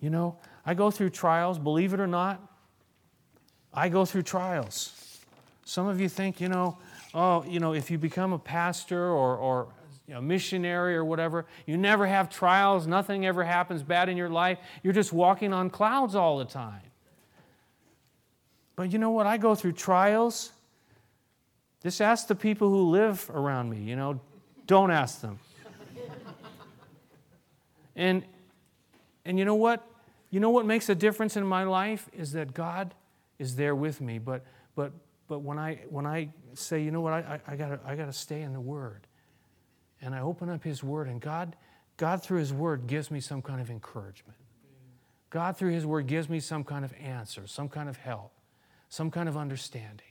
You 0.00 0.10
know, 0.10 0.38
I 0.64 0.74
go 0.74 0.90
through 0.90 1.10
trials, 1.10 1.58
believe 1.58 1.92
it 1.92 2.00
or 2.00 2.06
not, 2.06 2.40
I 3.72 3.88
go 3.88 4.04
through 4.04 4.22
trials. 4.22 5.20
Some 5.64 5.86
of 5.86 6.00
you 6.00 6.08
think, 6.08 6.40
you 6.40 6.48
know, 6.48 6.78
oh, 7.14 7.44
you 7.44 7.60
know, 7.60 7.74
if 7.74 7.90
you 7.90 7.98
become 7.98 8.32
a 8.32 8.38
pastor 8.38 9.02
or, 9.02 9.36
or 9.36 9.68
you 10.06 10.14
know, 10.14 10.20
missionary 10.20 10.96
or 10.96 11.04
whatever, 11.04 11.46
you 11.66 11.76
never 11.76 12.06
have 12.06 12.30
trials, 12.30 12.86
nothing 12.86 13.26
ever 13.26 13.42
happens 13.42 13.82
bad 13.82 14.08
in 14.08 14.16
your 14.16 14.28
life. 14.28 14.58
You're 14.82 14.92
just 14.92 15.12
walking 15.12 15.52
on 15.52 15.70
clouds 15.70 16.14
all 16.14 16.38
the 16.38 16.44
time. 16.44 16.80
But 18.76 18.92
you 18.92 18.98
know 18.98 19.10
what? 19.10 19.26
I 19.26 19.38
go 19.38 19.54
through 19.54 19.72
trials. 19.72 20.52
Just 21.82 22.00
ask 22.00 22.28
the 22.28 22.34
people 22.34 22.68
who 22.68 22.90
live 22.90 23.30
around 23.32 23.70
me, 23.70 23.78
you 23.78 23.96
know, 23.96 24.20
don't 24.66 24.90
ask 24.90 25.20
them. 25.20 25.38
and, 27.94 28.24
and 29.24 29.38
you 29.38 29.44
know 29.44 29.54
what? 29.54 29.86
You 30.30 30.40
know 30.40 30.50
what 30.50 30.66
makes 30.66 30.88
a 30.88 30.94
difference 30.94 31.36
in 31.36 31.46
my 31.46 31.64
life 31.64 32.08
is 32.12 32.32
that 32.32 32.52
God 32.52 32.94
is 33.38 33.56
there 33.56 33.74
with 33.74 34.00
me. 34.00 34.18
But, 34.18 34.44
but, 34.74 34.92
but 35.28 35.40
when, 35.40 35.58
I, 35.58 35.80
when 35.88 36.06
I 36.06 36.30
say, 36.54 36.82
you 36.82 36.90
know 36.90 37.00
what, 37.00 37.12
I, 37.12 37.40
I, 37.46 37.52
I 37.52 37.56
got 37.56 37.80
I 37.86 37.94
to 37.96 38.12
stay 38.12 38.42
in 38.42 38.52
the 38.52 38.60
Word. 38.60 39.06
And 40.02 40.14
I 40.14 40.20
open 40.20 40.50
up 40.50 40.62
His 40.62 40.82
Word, 40.82 41.08
and 41.08 41.20
God, 41.20 41.56
God, 41.96 42.22
through 42.22 42.40
His 42.40 42.52
Word, 42.52 42.86
gives 42.86 43.10
me 43.10 43.20
some 43.20 43.40
kind 43.40 43.60
of 43.60 43.70
encouragement. 43.70 44.38
God, 45.30 45.56
through 45.56 45.72
His 45.72 45.86
Word, 45.86 46.06
gives 46.06 46.28
me 46.28 46.40
some 46.40 46.64
kind 46.64 46.84
of 46.84 46.92
answer, 47.00 47.46
some 47.46 47.68
kind 47.68 47.88
of 47.88 47.96
help, 47.96 48.32
some 48.88 49.10
kind 49.10 49.28
of 49.28 49.36
understanding. 49.36 50.06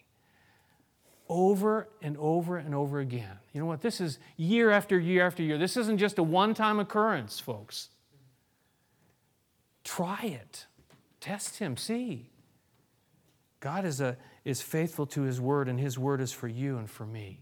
Over 1.28 1.88
and 2.02 2.16
over 2.18 2.58
and 2.58 2.76
over 2.76 3.00
again. 3.00 3.38
You 3.54 3.60
know 3.60 3.66
what? 3.66 3.82
This 3.82 4.00
is 4.00 4.20
year 4.38 4.70
after 4.70 5.00
year 5.00 5.26
after 5.26 5.42
year. 5.42 5.58
This 5.58 5.76
isn't 5.78 5.98
just 5.98 6.20
a 6.20 6.24
one 6.24 6.54
time 6.54 6.80
occurrence, 6.80 7.40
folks. 7.40 7.90
Try 9.84 10.22
it, 10.24 10.66
test 11.20 11.58
Him, 11.58 11.78
see. 11.78 12.30
God 13.60 13.86
is 13.86 14.02
a 14.02 14.18
is 14.46 14.62
faithful 14.62 15.08
to 15.08 15.24
his 15.24 15.42
word, 15.42 15.68
and 15.68 15.80
his 15.80 15.98
word 15.98 16.22
is 16.22 16.32
for 16.32 16.48
you 16.48 16.78
and 16.78 16.90
for 16.90 17.06
me. 17.06 17.40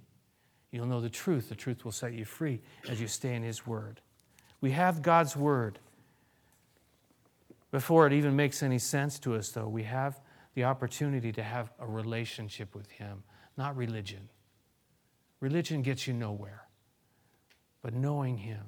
You'll 0.72 0.88
know 0.88 1.02
the 1.02 1.10
truth. 1.10 1.50
The 1.50 1.56
truth 1.56 1.84
will 1.84 1.92
set 1.92 2.14
you 2.14 2.26
free 2.26 2.62
as 2.90 3.00
you 3.00 3.08
stay 3.08 3.36
in 3.36 3.44
his 3.44 3.68
word. 3.68 4.00
We 4.62 4.72
have 4.72 5.02
God's 5.02 5.36
word. 5.36 5.78
Before 7.72 8.08
it 8.08 8.14
even 8.14 8.36
makes 8.36 8.64
any 8.64 8.80
sense 8.80 9.20
to 9.20 9.36
us, 9.36 9.50
though, 9.50 9.68
we 9.68 9.84
have 9.84 10.20
the 10.56 10.64
opportunity 10.64 11.32
to 11.34 11.44
have 11.44 11.72
a 11.80 11.86
relationship 11.86 12.74
with 12.74 12.90
him, 12.90 13.24
not 13.58 13.76
religion. 13.76 14.30
Religion 15.40 15.82
gets 15.82 16.08
you 16.08 16.14
nowhere, 16.14 16.64
but 17.82 17.94
knowing 17.94 18.38
him. 18.38 18.64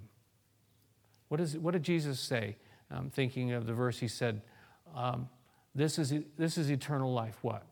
What, 1.29 1.39
is, 1.39 1.57
what 1.57 1.71
did 1.71 1.83
Jesus 1.83 2.19
say? 2.19 2.57
I'm 2.91 3.09
thinking 3.09 3.51
of 3.53 3.65
the 3.65 3.73
verse 3.73 3.99
he 3.99 4.07
said, 4.07 4.41
um, 4.95 5.29
this, 5.73 5.97
is, 5.97 6.13
this 6.37 6.57
is 6.57 6.69
eternal 6.69 7.13
life. 7.13 7.37
What? 7.41 7.65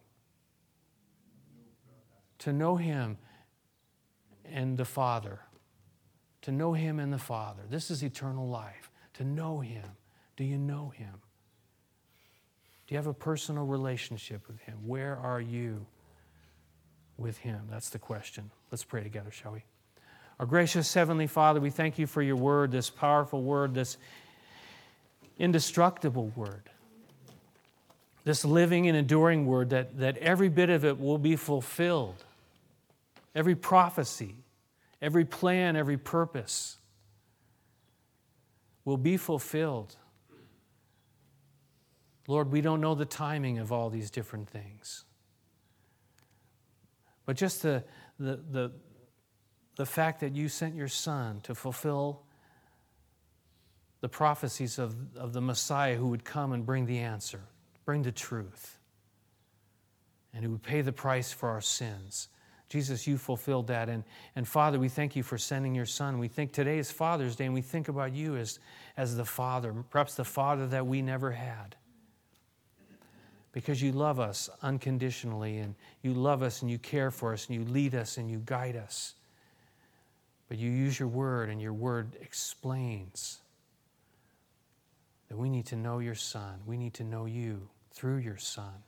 to 2.44 2.52
know 2.52 2.76
Him 2.76 3.18
and 4.44 4.78
the 4.78 4.84
Father. 4.84 5.40
To 6.42 6.52
know 6.52 6.74
Him 6.74 7.00
and 7.00 7.14
the 7.14 7.18
Father. 7.18 7.64
This 7.70 7.90
is 7.90 8.04
eternal 8.04 8.50
life. 8.50 8.92
To 9.14 9.24
know 9.24 9.62
Him. 9.62 9.86
Do 10.36 10.44
you 10.44 10.58
know 10.58 10.90
Him? 10.90 11.22
Do 12.86 12.94
you 12.94 12.98
have 12.98 13.08
a 13.08 13.14
personal 13.14 13.66
relationship 13.66 14.46
with 14.50 14.60
Him? 14.60 14.78
Where 14.86 15.16
are 15.16 15.40
you 15.40 15.86
with 17.24 17.40
Him? 17.40 17.62
That's 17.72 17.90
the 17.90 18.00
question. 18.00 18.52
Let's 18.70 18.84
pray 18.84 19.02
together, 19.02 19.32
shall 19.32 19.54
we? 19.54 19.64
Our 20.40 20.46
gracious 20.46 20.94
Heavenly 20.94 21.28
Father, 21.28 21.60
we 21.60 21.70
thank 21.70 21.98
you 21.98 22.06
for 22.06 22.22
your 22.22 22.36
word, 22.36 22.72
this 22.72 22.90
powerful 22.90 23.42
word, 23.42 23.74
this 23.74 23.98
indestructible 25.40 26.32
word, 26.36 26.70
this 28.24 28.44
living 28.44 28.88
and 28.88 28.98
enduring 28.98 29.46
word, 29.46 29.70
that, 29.72 29.98
that 29.98 30.18
every 30.18 30.50
bit 30.50 30.70
of 30.70 30.86
it 30.86 31.00
will 31.00 31.18
be 31.18 31.36
fulfilled. 31.36 32.24
Every 33.34 33.56
prophecy, 33.56 34.36
every 35.02 35.26
plan, 35.26 35.76
every 35.76 35.98
purpose 35.98 36.78
will 38.86 38.98
be 38.98 39.18
fulfilled. 39.18 39.96
Lord, 42.28 42.52
we 42.52 42.62
don't 42.62 42.82
know 42.82 42.96
the 42.96 43.06
timing 43.06 43.60
of 43.60 43.72
all 43.72 43.90
these 43.90 44.10
different 44.10 44.50
things. 44.50 45.04
But 47.26 47.38
just 47.38 47.62
the, 47.62 47.84
the, 48.20 48.40
the, 48.52 48.72
the 49.76 49.86
fact 49.86 50.20
that 50.22 50.36
you 50.36 50.50
sent 50.50 50.76
your 50.76 50.88
Son 50.88 51.42
to 51.42 51.56
fulfill 51.56 52.24
the 54.02 54.10
prophecies 54.10 54.80
of, 54.80 54.96
of 55.16 55.34
the 55.34 55.42
Messiah 55.42 55.96
who 55.96 56.08
would 56.08 56.26
come 56.26 56.52
and 56.52 56.66
bring 56.66 56.86
the 56.86 57.00
answer, 57.00 57.42
bring 57.86 58.02
the 58.02 58.12
truth, 58.12 58.78
and 60.34 60.44
who 60.44 60.52
would 60.52 60.64
pay 60.64 60.82
the 60.82 60.92
price 60.92 61.32
for 61.32 61.50
our 61.50 61.62
sins. 61.62 62.28
Jesus, 62.68 63.08
you 63.08 63.18
fulfilled 63.18 63.68
that. 63.68 63.88
And, 63.88 64.04
and 64.36 64.48
Father, 64.48 64.80
we 64.80 64.90
thank 64.90 65.16
you 65.16 65.24
for 65.24 65.38
sending 65.38 65.76
your 65.76 65.86
Son. 65.86 66.18
We 66.18 66.28
think 66.28 66.52
today 66.52 66.80
is 66.80 66.92
Father's 66.92 67.36
Day, 67.36 67.46
and 67.46 67.54
we 67.54 67.62
think 67.62 67.88
about 67.88 68.14
you 68.14 68.36
as, 68.36 68.60
as 68.98 69.16
the 69.16 69.26
Father, 69.26 69.74
perhaps 69.90 70.16
the 70.16 70.26
Father 70.26 70.68
that 70.68 70.86
we 70.86 71.02
never 71.02 71.32
had 71.32 71.76
because 73.54 73.82
you 73.82 73.92
love 73.92 74.20
us 74.20 74.50
unconditionally 74.62 75.60
and 75.60 75.76
you 76.02 76.14
love 76.14 76.42
us 76.42 76.62
and 76.62 76.70
you 76.70 76.80
care 76.80 77.12
for 77.12 77.32
us 77.32 77.48
and 77.48 77.56
you 77.56 77.72
lead 77.72 77.96
us 77.96 78.18
and 78.18 78.30
you 78.30 78.42
guide 78.46 78.76
us. 78.76 79.14
But 80.50 80.58
you 80.58 80.70
use 80.70 81.00
your 81.00 81.08
word, 81.08 81.50
and 81.50 81.62
your 81.62 81.74
word 81.74 82.18
explains 82.22 83.40
that 85.30 85.38
we 85.38 85.50
need 85.50 85.66
to 85.68 85.76
know 85.76 86.00
your 86.00 86.16
Son. 86.16 86.60
We 86.66 86.78
need 86.78 86.94
to 86.96 87.04
know 87.04 87.26
you 87.26 87.70
through 87.92 88.18
your 88.18 88.38
Son 88.38 88.84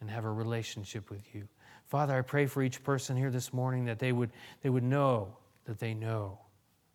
and 0.00 0.10
have 0.10 0.24
a 0.24 0.30
relationship 0.30 1.08
with 1.08 1.34
you. 1.34 1.46
Father, 1.86 2.14
I 2.14 2.22
pray 2.22 2.46
for 2.46 2.62
each 2.62 2.82
person 2.82 3.16
here 3.16 3.30
this 3.30 3.52
morning 3.52 3.84
that 3.84 4.00
they 4.00 4.12
would, 4.12 4.30
they 4.62 4.70
would 4.70 4.82
know 4.82 5.36
that 5.66 5.78
they 5.78 5.94
know 5.94 6.38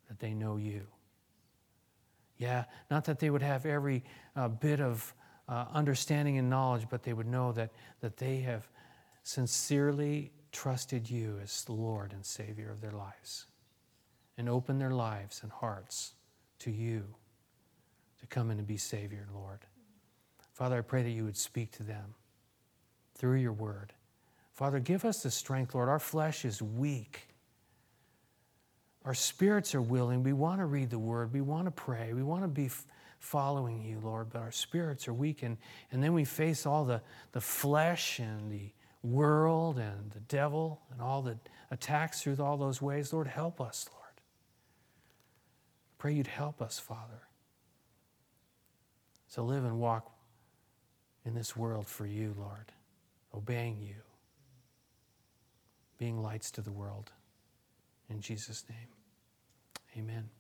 that 0.10 0.20
they 0.20 0.34
know 0.34 0.58
you. 0.58 0.86
Yeah, 2.38 2.66
not 2.92 3.06
that 3.06 3.20
they 3.20 3.30
would 3.30 3.42
have 3.42 3.66
every 3.66 4.04
uh, 4.36 4.48
bit 4.48 4.80
of 4.80 5.14
uh, 5.50 5.66
understanding 5.74 6.38
and 6.38 6.50
knowledge, 6.50 6.88
but 6.90 7.04
they 7.04 7.14
would 7.14 7.28
know 7.28 7.52
that, 7.54 7.72
that 8.02 8.18
they 8.18 8.40
have 8.40 8.68
sincerely 9.24 10.32
trusted 10.52 11.10
you 11.10 11.40
as 11.42 11.64
the 11.66 11.74
Lord 11.74 12.14
and 12.14 12.26
Savior 12.26 12.72
of 12.72 12.82
their 12.82 12.92
lives 12.92 13.46
and 14.38 14.48
open 14.48 14.78
their 14.78 14.92
lives 14.92 15.42
and 15.44 15.52
hearts 15.52 16.14
to 16.60 16.72
you 16.72 17.04
to 18.20 18.28
come 18.28 18.52
in 18.52 18.58
and 18.58 18.68
be 18.68 18.78
Savior, 18.78 19.26
and 19.28 19.36
Lord. 19.36 19.60
Father, 20.54 20.80
I 20.80 20.82
pray 20.82 21.04
that 21.04 21.12
you 21.12 21.24
would 21.24 21.38
speak 21.38 21.72
to 21.74 21.84
them 21.84 22.16
through 23.16 23.36
your 23.36 23.54
word. 23.54 23.94
Father, 24.54 24.80
give 24.80 25.06
us 25.06 25.22
the 25.22 25.30
strength, 25.30 25.76
Lord. 25.76 25.88
Our 25.88 26.00
flesh 26.00 26.44
is 26.44 26.62
weak. 26.62 27.28
Our 29.06 29.14
spirits 29.14 29.76
are 29.76 29.82
willing. 29.82 30.24
We 30.24 30.34
want 30.34 30.60
to 30.60 30.66
read 30.66 30.90
the 30.90 31.00
word. 31.00 31.32
We 31.32 31.42
want 31.42 31.66
to 31.66 31.72
pray. 31.72 32.14
We 32.14 32.24
want 32.24 32.42
to 32.44 32.48
be 32.48 32.70
following 33.20 33.82
you, 33.82 34.00
Lord, 34.02 34.30
but 34.32 34.42
our 34.42 34.52
spirits 34.52 35.08
are 35.08 35.14
weak. 35.14 35.44
And, 35.44 35.58
and 35.92 36.04
then 36.04 36.14
we 36.14 36.26
face 36.26 36.66
all 36.66 36.86
the, 36.86 37.02
the 37.32 37.42
flesh 37.42 38.20
and 38.20 38.52
the 38.52 38.72
world 39.04 39.78
and 39.78 40.12
the 40.12 40.20
devil 40.22 40.82
and 40.92 41.02
all 41.02 41.22
the 41.22 41.38
attacks 41.72 42.22
through 42.22 42.38
all 42.40 42.58
those 42.58 42.82
ways. 42.82 43.14
Lord, 43.14 43.28
help 43.28 43.62
us, 43.62 43.90
Lord. 43.92 44.04
Pray 45.98 46.14
you'd 46.14 46.28
help 46.28 46.62
us, 46.62 46.78
Father, 46.78 47.28
to 49.34 49.42
live 49.42 49.66
and 49.66 49.80
walk 49.80 50.12
in 51.26 51.34
this 51.34 51.56
world 51.56 51.88
for 51.88 52.06
you, 52.06 52.34
Lord, 52.38 52.72
obeying 53.34 53.82
you, 53.82 53.96
being 55.98 56.22
lights 56.22 56.52
to 56.52 56.62
the 56.62 56.72
world. 56.72 57.12
In 58.10 58.22
Jesus' 58.22 58.64
name, 58.70 58.88
amen. 59.98 60.37